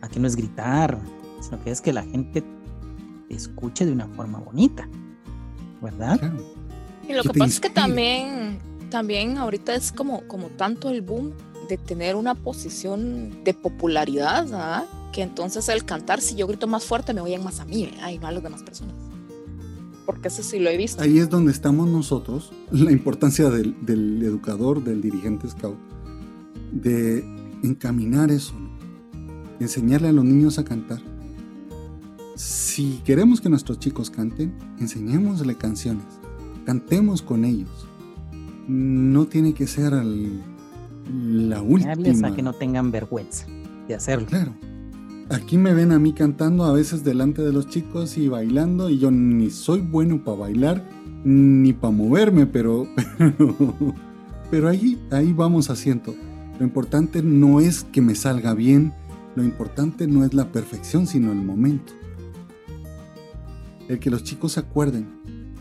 a 0.03 0.09
que 0.09 0.21
no 0.21 0.27
es 0.27 0.37
gritar, 0.37 0.99
sino 1.41 1.63
que 1.63 1.71
es 1.71 1.81
que 1.81 1.93
la 1.93 2.03
gente 2.03 2.45
escuche 3.29 3.87
de 3.87 3.93
una 3.93 4.07
forma 4.09 4.39
bonita. 4.39 4.89
¿verdad? 5.85 6.33
Y 7.09 7.13
lo 7.13 7.23
que 7.23 7.39
pasa 7.39 7.45
es 7.45 7.61
que 7.61 7.71
también, 7.71 8.59
también 8.91 9.37
ahorita 9.39 9.75
es 9.75 9.93
como, 9.93 10.27
como 10.27 10.47
tanto 10.49 10.89
el 10.89 11.03
boom 11.03 11.33
de 11.69 11.77
tener 11.77 12.17
una 12.17 12.35
posición 12.35 13.45
de 13.45 13.55
popularidad, 13.55 14.45
¿verdad? 14.45 14.85
que 15.13 15.23
entonces 15.23 15.69
el 15.69 15.85
cantar, 15.85 16.21
si 16.21 16.35
yo 16.35 16.47
grito 16.49 16.67
más 16.67 16.85
fuerte, 16.85 17.15
me 17.15 17.21
oyen 17.21 17.45
más 17.45 17.61
a 17.61 17.65
mí 17.65 17.89
y 18.11 18.19
no 18.19 18.27
a 18.27 18.33
las 18.33 18.43
demás 18.43 18.63
personas. 18.65 18.95
Porque 20.05 20.29
eso 20.29 20.43
sí 20.43 20.59
lo 20.59 20.69
he 20.69 20.77
visto. 20.77 21.03
Ahí 21.03 21.19
es 21.19 21.31
donde 21.31 21.53
estamos 21.53 21.89
nosotros, 21.89 22.51
la 22.73 22.91
importancia 22.91 23.49
del, 23.49 23.77
del 23.87 24.23
educador, 24.23 24.83
del 24.83 25.01
dirigente 25.01 25.49
scout, 25.49 25.79
de 26.73 27.25
encaminar 27.67 28.31
eso, 28.31 28.55
enseñarle 29.61 30.09
a 30.09 30.13
los 30.13 30.25
niños 30.25 30.59
a 30.59 30.65
cantar 30.65 31.15
si 32.35 33.01
queremos 33.05 33.41
que 33.41 33.49
nuestros 33.49 33.79
chicos 33.79 34.11
canten, 34.11 34.53
enseñémosle 34.81 35.57
canciones, 35.57 36.05
cantemos 36.67 37.23
con 37.23 37.45
ellos. 37.45 37.71
No 38.67 39.27
tiene 39.27 39.55
que 39.55 39.67
ser 39.67 39.93
la 39.93 41.63
última. 41.63 42.29
a 42.29 42.35
que 42.35 42.43
no 42.43 42.53
tengan 42.53 42.91
vergüenza 42.91 43.47
de 43.87 43.95
hacerlo. 43.95 44.27
Claro. 44.27 44.53
Aquí 45.31 45.57
me 45.57 45.73
ven 45.73 45.93
a 45.93 45.99
mí 45.99 46.13
cantando 46.13 46.65
a 46.65 46.73
veces 46.73 47.05
delante 47.05 47.43
de 47.43 47.53
los 47.53 47.69
chicos 47.69 48.19
y 48.19 48.29
bailando 48.29 48.91
y 48.91 48.99
yo 48.99 49.11
ni 49.11 49.51
soy 49.51 49.81
bueno 49.81 50.23
para 50.23 50.39
bailar 50.39 50.85
ni 51.25 51.73
para 51.73 51.93
moverme, 51.93 52.47
pero, 52.47 52.87
pero, 54.51 54.69
ahí, 54.69 55.01
ahí 55.11 55.33
vamos 55.33 55.71
haciendo. 55.71 56.15
Lo 56.59 56.65
importante 56.65 57.23
no 57.23 57.61
es 57.61 57.85
que 57.85 58.01
me 58.01 58.15
salga 58.15 58.55
bien, 58.55 58.93
lo 59.35 59.43
importante 59.43 60.07
no 60.07 60.25
es 60.25 60.35
la 60.35 60.53
perfección, 60.53 61.07
sino 61.07 61.33
el 61.33 61.39
momento 61.39 61.93
el 63.89 63.99
que 63.99 64.11
los 64.11 64.23
chicos 64.25 64.53
se 64.53 64.61
acuerden. 64.61 65.07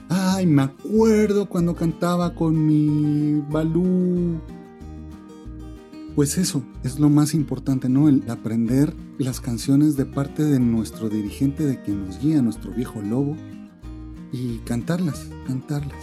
Ay, 0.10 0.46
me 0.46 0.64
acuerdo 0.64 1.48
cuando 1.48 1.76
cantaba 1.76 2.36
con 2.36 2.66
mi 2.66 3.42
balú. 3.50 4.40
Pues 6.16 6.38
eso 6.38 6.64
es 6.84 7.00
lo 7.00 7.10
más 7.10 7.34
importante, 7.34 7.90
¿no? 7.90 8.08
El 8.08 8.24
aprender 8.30 8.94
las 9.18 9.42
canciones 9.42 9.96
de 9.98 10.06
parte 10.06 10.44
de 10.44 10.60
nuestro 10.60 11.10
dirigente, 11.10 11.66
de 11.66 11.82
quien 11.82 12.06
nos 12.06 12.20
guía, 12.20 12.42
nuestro 12.42 12.72
viejo 12.72 13.02
lobo, 13.02 13.36
y 14.32 14.58
cantarlas, 14.60 15.30
cantarlas. 15.48 15.98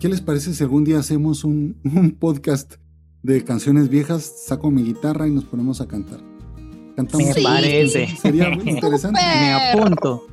¿Qué 0.00 0.08
les 0.08 0.20
parece 0.20 0.52
si 0.52 0.64
algún 0.64 0.82
día 0.82 0.98
hacemos 0.98 1.44
un, 1.44 1.76
podcast 2.18 2.74
de 3.22 3.44
canciones 3.44 3.88
viejas? 3.88 4.22
Saco 4.46 4.70
mi 4.70 4.82
guitarra 4.82 5.28
y 5.28 5.30
nos 5.30 5.44
ponemos 5.44 5.80
a 5.80 5.86
cantar. 5.86 6.20
Cantamos. 6.96 7.34
Me 7.36 7.42
parece. 7.42 8.08
Sería 8.16 8.50
muy 8.50 8.68
interesante. 8.68 9.20
Me 9.20 9.52
apunto 9.52 10.26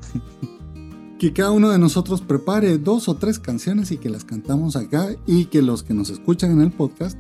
que 1.20 1.34
cada 1.34 1.52
uno 1.52 1.70
de 1.70 1.78
nosotros 1.78 2.22
prepare 2.22 2.78
dos 2.78 3.10
o 3.10 3.16
tres 3.16 3.40
canciones 3.40 3.92
y 3.92 3.98
que 3.98 4.10
las 4.10 4.24
cantamos 4.24 4.76
acá 4.76 5.10
y 5.28 5.46
que 5.46 5.62
los 5.62 5.84
que 5.84 5.94
nos 5.94 6.10
escuchan 6.10 6.52
en 6.52 6.62
el 6.62 6.72
podcast 6.72 7.18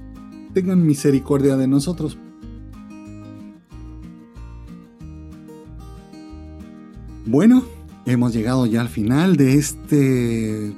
tengan 0.54 0.86
misericordia 0.86 1.58
de 1.58 1.68
nosotros. 1.68 2.18
Bueno, 7.26 7.64
hemos 8.06 8.34
llegado 8.34 8.66
ya 8.66 8.82
al 8.82 8.90
final 8.90 9.36
de 9.36 9.56
este 9.56 10.74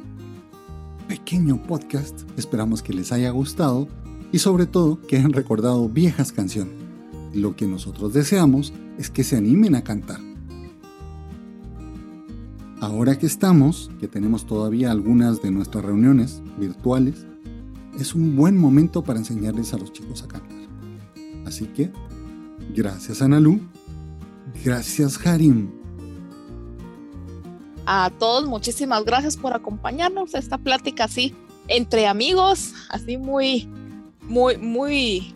pequeño 1.08 1.62
podcast. 1.64 2.28
Esperamos 2.38 2.82
que 2.82 2.94
les 2.94 3.12
haya 3.12 3.30
gustado 3.30 3.88
y 4.32 4.40
sobre 4.40 4.66
todo 4.66 5.00
que 5.02 5.18
hayan 5.18 5.34
recordado 5.34 5.90
viejas 5.90 6.32
canciones. 6.32 6.74
Lo 7.34 7.56
que 7.56 7.68
nosotros 7.68 8.14
deseamos 8.14 8.74
es 8.98 9.10
que 9.10 9.24
se 9.24 9.38
animen 9.38 9.76
a 9.76 9.84
cantar 9.84 10.20
Ahora 12.82 13.16
que 13.16 13.28
estamos, 13.28 13.92
que 14.00 14.08
tenemos 14.08 14.48
todavía 14.48 14.90
algunas 14.90 15.40
de 15.44 15.52
nuestras 15.52 15.86
reuniones 15.86 16.42
virtuales, 16.58 17.28
es 18.00 18.16
un 18.16 18.36
buen 18.36 18.58
momento 18.58 19.04
para 19.04 19.20
enseñarles 19.20 19.72
a 19.76 19.78
los 19.78 19.94
chicos 19.94 20.24
a 20.24 20.28
cantar. 20.28 20.58
Así 21.46 21.68
que, 21.68 21.92
gracias 22.76 23.22
Analu, 23.22 23.62
gracias 24.66 25.24
Harim. 25.28 25.70
A 27.86 28.10
todos, 28.18 28.48
muchísimas 28.48 29.06
gracias 29.06 29.38
por 29.38 29.54
acompañarnos 29.54 30.34
a 30.34 30.40
esta 30.40 30.58
plática 30.58 31.04
así 31.04 31.36
entre 31.68 32.08
amigos, 32.08 32.74
así 32.90 33.16
muy, 33.16 33.70
muy, 34.24 34.58
muy, 34.58 35.36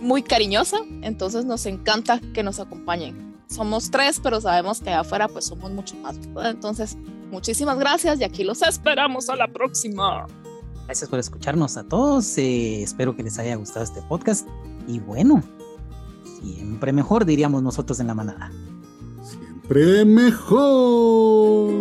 muy 0.00 0.22
cariñosa. 0.22 0.78
Entonces 1.02 1.44
nos 1.44 1.66
encanta 1.66 2.20
que 2.32 2.42
nos 2.42 2.60
acompañen 2.60 3.34
somos 3.54 3.90
tres, 3.90 4.20
pero 4.22 4.40
sabemos 4.40 4.80
que 4.80 4.90
afuera 4.90 5.28
pues 5.28 5.46
somos 5.46 5.70
mucho 5.70 5.96
más. 5.96 6.18
Entonces, 6.44 6.96
muchísimas 7.30 7.78
gracias 7.78 8.20
y 8.20 8.24
aquí 8.24 8.44
los 8.44 8.62
esperamos 8.62 9.28
a 9.30 9.36
la 9.36 9.48
próxima. 9.48 10.26
Gracias 10.86 11.08
por 11.08 11.18
escucharnos 11.18 11.76
a 11.76 11.84
todos. 11.84 12.36
Eh, 12.36 12.82
espero 12.82 13.16
que 13.16 13.22
les 13.22 13.38
haya 13.38 13.54
gustado 13.56 13.84
este 13.84 14.02
podcast. 14.02 14.46
Y 14.86 14.98
bueno, 15.00 15.42
siempre 16.40 16.92
mejor 16.92 17.24
diríamos 17.24 17.62
nosotros 17.62 18.00
en 18.00 18.08
la 18.08 18.14
manada. 18.14 18.50
Siempre 19.22 20.04
mejor. 20.04 21.72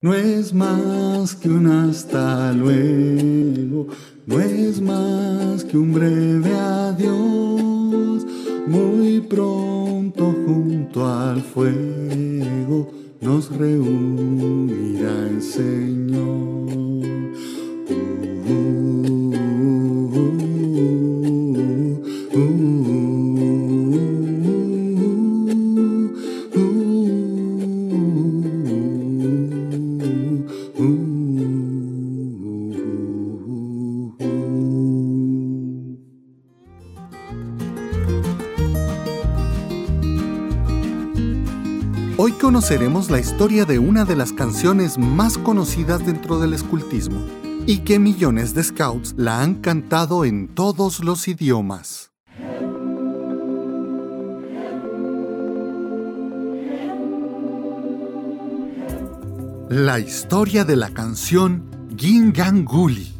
No 0.00 0.14
es 0.14 0.52
más 0.52 1.34
que 1.34 1.48
un 1.48 1.66
hasta 1.66 2.52
luego. 2.52 3.88
No 4.26 4.40
es 4.40 4.80
más 4.80 5.64
que 5.64 5.76
un 5.76 5.92
breve 5.92 6.54
adiós. 6.54 8.24
Muy 8.66 9.20
pronto 9.20 10.34
junto 10.46 11.06
al 11.06 11.42
fuego 11.42 12.90
nos 13.20 13.54
reunirá 13.54 15.28
el 15.28 15.42
Señor. 15.42 16.63
Conoceremos 42.34 43.10
la 43.10 43.18
historia 43.18 43.64
de 43.64 43.78
una 43.78 44.04
de 44.04 44.14
las 44.14 44.32
canciones 44.32 44.98
más 44.98 45.36
conocidas 45.36 46.04
dentro 46.06 46.38
del 46.38 46.54
escultismo 46.54 47.20
y 47.66 47.78
que 47.78 47.98
millones 47.98 48.54
de 48.54 48.62
scouts 48.62 49.14
la 49.16 49.42
han 49.42 49.56
cantado 49.56 50.24
en 50.24 50.48
todos 50.48 51.02
los 51.02 51.26
idiomas. 51.26 52.12
La 59.68 59.98
historia 59.98 60.64
de 60.64 60.76
la 60.76 60.90
canción 60.90 61.64
Ginganguli. 61.96 63.12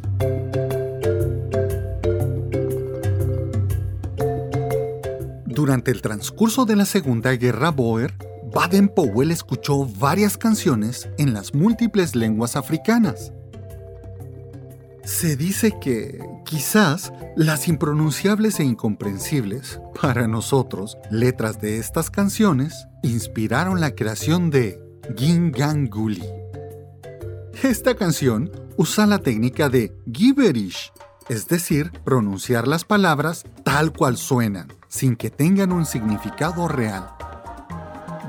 Durante 5.47 5.91
el 5.91 6.01
transcurso 6.01 6.65
de 6.65 6.75
la 6.75 6.85
Segunda 6.85 7.31
Guerra 7.31 7.71
Boer, 7.71 8.13
Baden-Powell 8.55 9.31
escuchó 9.31 9.85
varias 9.85 10.37
canciones 10.37 11.09
en 11.17 11.33
las 11.33 11.53
múltiples 11.53 12.15
lenguas 12.15 12.55
africanas. 12.55 13.33
Se 15.03 15.35
dice 15.35 15.77
que, 15.81 16.25
quizás, 16.45 17.11
las 17.35 17.67
impronunciables 17.67 18.61
e 18.61 18.63
incomprensibles, 18.63 19.81
para 20.01 20.29
nosotros, 20.29 20.97
letras 21.11 21.59
de 21.59 21.79
estas 21.79 22.09
canciones 22.09 22.87
inspiraron 23.03 23.81
la 23.81 23.93
creación 23.93 24.49
de 24.51 24.81
Ginganguli. 25.17 26.23
Esta 27.61 27.95
canción 27.95 28.49
usa 28.77 29.05
la 29.05 29.19
técnica 29.19 29.67
de 29.67 29.93
gibberish, 30.09 30.93
es 31.27 31.49
decir, 31.49 31.91
pronunciar 32.05 32.69
las 32.69 32.85
palabras 32.85 33.43
tal 33.65 33.91
cual 33.91 34.15
suenan, 34.15 34.69
sin 34.87 35.17
que 35.17 35.29
tengan 35.29 35.73
un 35.73 35.85
significado 35.85 36.69
real. 36.69 37.14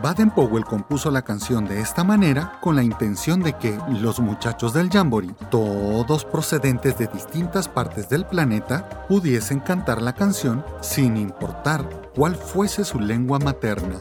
Baden-Powell 0.03 0.65
compuso 0.65 1.11
la 1.11 1.23
canción 1.23 1.65
de 1.67 1.81
esta 1.81 2.05
manera 2.05 2.59
con 2.61 2.77
la 2.77 2.83
intención 2.83 3.41
de 3.41 3.55
que 3.55 3.79
los 4.01 4.21
muchachos 4.21 4.73
del 4.73 4.91
Jamboree, 4.91 5.35
todos 5.51 6.25
procedentes 6.25 6.99
de 6.99 7.07
distintas 7.07 7.69
partes 7.69 8.09
del 8.09 8.27
planeta, 8.27 9.07
pudiesen 9.09 9.61
cantar 9.61 10.03
la 10.03 10.15
canción 10.15 10.65
sin 10.81 11.17
importar 11.17 12.11
cuál 12.15 12.37
fuese 12.37 12.85
su 12.85 13.01
lengua 13.01 13.39
materna. 13.39 14.01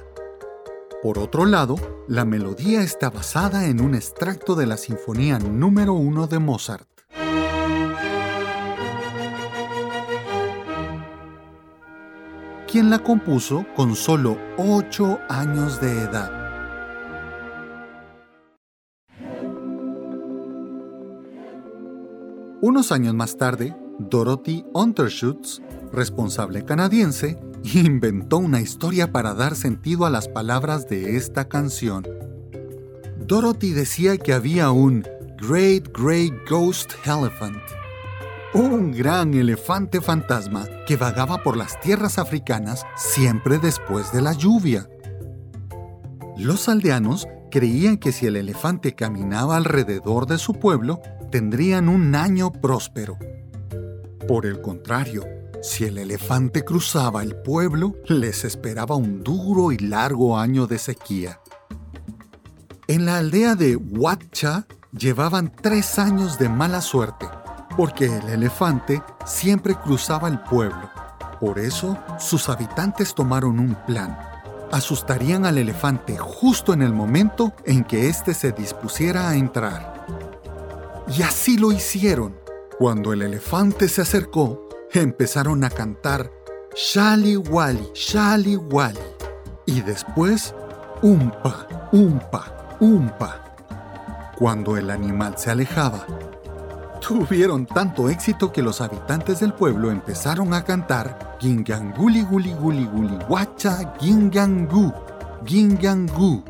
Por 1.02 1.20
otro 1.20 1.46
lado, 1.46 1.76
la 2.08 2.26
melodía 2.26 2.82
está 2.82 3.10
basada 3.10 3.68
en 3.68 3.80
un 3.80 3.96
extracto 3.96 4.56
de 4.56 4.66
la 4.66 4.78
Sinfonía 4.78 5.40
número 5.40 5.94
1 5.94 6.28
de 6.28 6.40
Mozart. 6.40 6.95
Quien 12.66 12.90
la 12.90 13.00
compuso 13.00 13.66
con 13.76 13.96
solo 13.96 14.38
8 14.58 15.20
años 15.30 15.80
de 15.80 16.02
edad. 16.02 16.32
Unos 22.62 22.92
años 22.92 23.14
más 23.14 23.38
tarde, 23.38 23.76
Dorothy 24.00 24.66
Unterschutz, 24.74 25.62
responsable 25.92 26.66
canadiense, 26.66 27.40
inventó 27.74 28.38
una 28.38 28.62
historia 28.62 29.12
para 29.12 29.34
dar 29.34 29.56
sentido 29.56 30.06
a 30.06 30.10
las 30.10 30.28
palabras 30.28 30.90
de 30.90 31.16
esta 31.16 31.48
canción. 31.48 32.06
Dorothy 33.28 33.72
decía 33.72 34.18
que 34.18 34.34
había 34.34 34.72
un 34.72 35.06
Great 35.38 35.90
Great 35.96 36.34
Ghost 36.50 36.94
Elephant 37.06 37.62
un 38.56 38.94
gran 38.94 39.34
elefante 39.34 40.00
fantasma 40.00 40.66
que 40.88 40.96
vagaba 40.96 41.44
por 41.44 41.58
las 41.58 41.78
tierras 41.82 42.18
africanas 42.18 42.86
siempre 42.96 43.60
después 43.60 44.14
de 44.14 44.22
la 44.22 44.32
lluvia. 44.32 44.88
Los 46.38 46.70
aldeanos 46.70 47.28
creían 47.52 47.98
que 47.98 48.14
si 48.14 48.28
el 48.28 48.38
elefante 48.38 48.96
caminaba 48.96 49.58
alrededor 49.58 50.26
de 50.26 50.38
su 50.38 50.54
pueblo, 50.54 51.02
tendrían 51.32 51.90
un 51.90 52.16
año 52.16 52.54
próspero. 52.54 53.18
Por 54.26 54.46
el 54.46 54.62
contrario, 54.62 55.26
si 55.62 55.84
el 55.84 55.98
elefante 55.98 56.64
cruzaba 56.64 57.24
el 57.24 57.36
pueblo, 57.36 57.96
les 58.08 58.46
esperaba 58.46 58.96
un 58.96 59.22
duro 59.22 59.74
y 59.74 59.80
largo 59.80 60.40
año 60.40 60.66
de 60.66 60.78
sequía. 60.78 61.42
En 62.88 63.06
la 63.06 63.18
aldea 63.18 63.56
de 63.56 63.76
Huacha 63.76 64.66
llevaban 64.98 65.52
tres 65.62 66.00
años 66.00 66.40
de 66.40 66.48
mala 66.48 66.80
suerte 66.80 67.26
porque 67.76 68.06
el 68.06 68.30
elefante 68.30 69.02
siempre 69.26 69.76
cruzaba 69.76 70.28
el 70.28 70.40
pueblo. 70.40 70.90
Por 71.40 71.60
eso, 71.60 71.98
sus 72.20 72.50
habitantes 72.50 73.14
tomaron 73.14 73.60
un 73.60 73.76
plan. 73.86 74.18
Asustarían 74.72 75.46
al 75.46 75.58
elefante 75.58 76.18
justo 76.18 76.74
en 76.74 76.82
el 76.82 76.94
momento 76.94 77.54
en 77.66 77.84
que 77.84 78.10
éste 78.10 78.34
se 78.34 78.52
dispusiera 78.52 79.30
a 79.30 79.36
entrar. 79.36 80.06
Y 81.08 81.22
así 81.22 81.58
lo 81.58 81.72
hicieron. 81.72 82.36
Cuando 82.80 83.14
el 83.14 83.22
elefante 83.22 83.88
se 83.88 84.02
acercó, 84.02 84.68
empezaron 84.92 85.64
a 85.64 85.70
cantar 85.70 86.32
Shali 86.76 87.38
Wali, 87.38 87.90
Shali 87.94 88.56
Wali. 88.56 89.00
Y 89.66 89.82
después, 89.82 90.54
Umpa, 91.02 91.68
Umpa, 91.92 92.78
Umpa. 92.80 93.56
Cuando 94.38 94.76
el 94.76 94.90
animal 94.90 95.36
se 95.38 95.52
alejaba, 95.52 96.06
tuvieron 97.08 97.66
tanto 97.68 98.10
éxito 98.10 98.52
que 98.52 98.64
los 98.64 98.82
habitantes 98.82 99.40
del 99.40 99.54
pueblo 99.54 99.92
empezaron 99.92 100.54
a 100.54 100.64
cantar 100.64 101.38
Ginganguli 101.40 102.24
Guli 102.24 102.54
Guli 102.54 102.86
Guli 102.86 103.18
Wacha 103.30 103.94
Gingangu 104.00 104.92
Gingangu. 105.46 106.44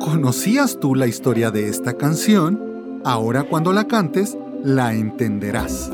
¿Conocías 0.00 0.78
tú 0.80 0.94
la 0.94 1.06
historia 1.06 1.50
de 1.50 1.68
esta 1.68 1.94
canción? 1.94 3.00
Ahora 3.04 3.44
cuando 3.44 3.72
la 3.72 3.88
cantes, 3.88 4.38
la 4.62 4.94
entenderás. 4.94 5.90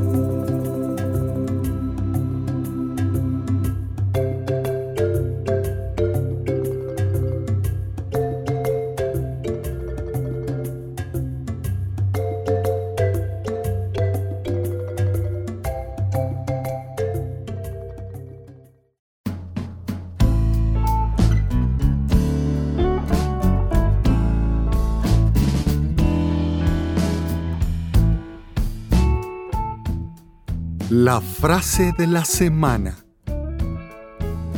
La 31.05 31.21
frase 31.21 31.93
de 31.99 32.07
la 32.07 32.25
semana. 32.25 32.97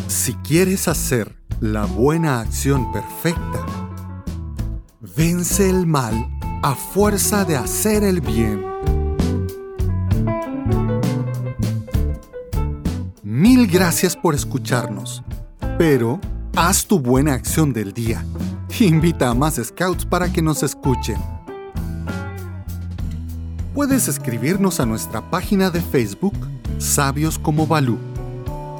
Si 0.07 0.33
quieres 0.33 0.87
hacer 0.87 1.35
la 1.59 1.87
buena 1.87 2.39
acción 2.39 2.93
perfecta, 2.93 3.67
vence 5.17 5.69
el 5.69 5.89
mal 5.89 6.15
a 6.63 6.77
fuerza 6.77 7.45
de 7.45 7.57
hacer 7.57 8.05
el 8.05 8.21
bien. 8.21 8.65
Mil 13.25 13.67
gracias 13.67 14.15
por 14.15 14.37
escucharnos, 14.37 15.25
pero 15.79 16.21
haz 16.55 16.87
tu 16.87 17.01
buena 17.01 17.35
acción 17.35 17.73
del 17.73 17.93
día. 17.93 18.25
Invita 18.79 19.31
a 19.31 19.35
más 19.35 19.57
scouts 19.57 20.07
para 20.07 20.33
que 20.33 20.43
nos 20.43 20.63
escuchen 20.63 21.19
puedes 23.77 24.09
escribirnos 24.09 24.81
a 24.81 24.87
nuestra 24.87 25.31
página 25.31 25.69
de 25.69 25.83
Facebook 25.83 26.33
Sabios 26.79 27.39
como 27.39 27.67
Balú. 27.67 27.99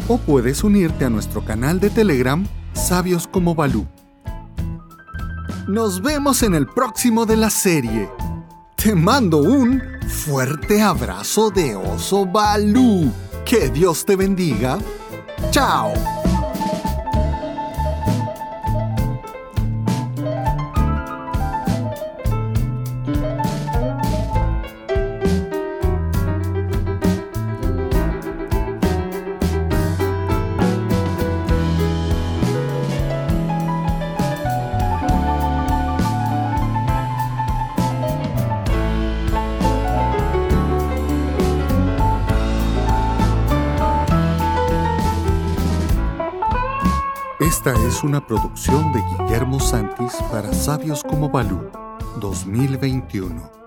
o 0.09 0.17
puedes 0.17 0.65
unirte 0.65 1.05
a 1.05 1.09
nuestro 1.09 1.45
canal 1.45 1.79
de 1.79 1.89
Telegram 1.89 2.45
Sabios 2.73 3.27
como 3.27 3.55
Balú. 3.55 3.87
Nos 5.69 6.01
vemos 6.01 6.43
en 6.43 6.53
el 6.53 6.67
próximo 6.67 7.25
de 7.25 7.37
la 7.37 7.49
serie. 7.49 8.09
Te 8.75 8.93
mando 8.93 9.37
un 9.37 9.81
fuerte 10.09 10.81
abrazo 10.81 11.49
de 11.49 11.77
oso 11.77 12.25
Balú. 12.25 13.09
Que 13.45 13.69
Dios 13.69 14.03
te 14.03 14.17
bendiga. 14.17 14.79
Chao. 15.51 15.93
Una 48.03 48.25
producción 48.25 48.91
de 48.93 49.01
Guillermo 49.01 49.59
Santis 49.59 50.13
para 50.31 50.53
Sabios 50.53 51.03
como 51.03 51.29
Balú 51.29 51.69
2021. 52.19 53.60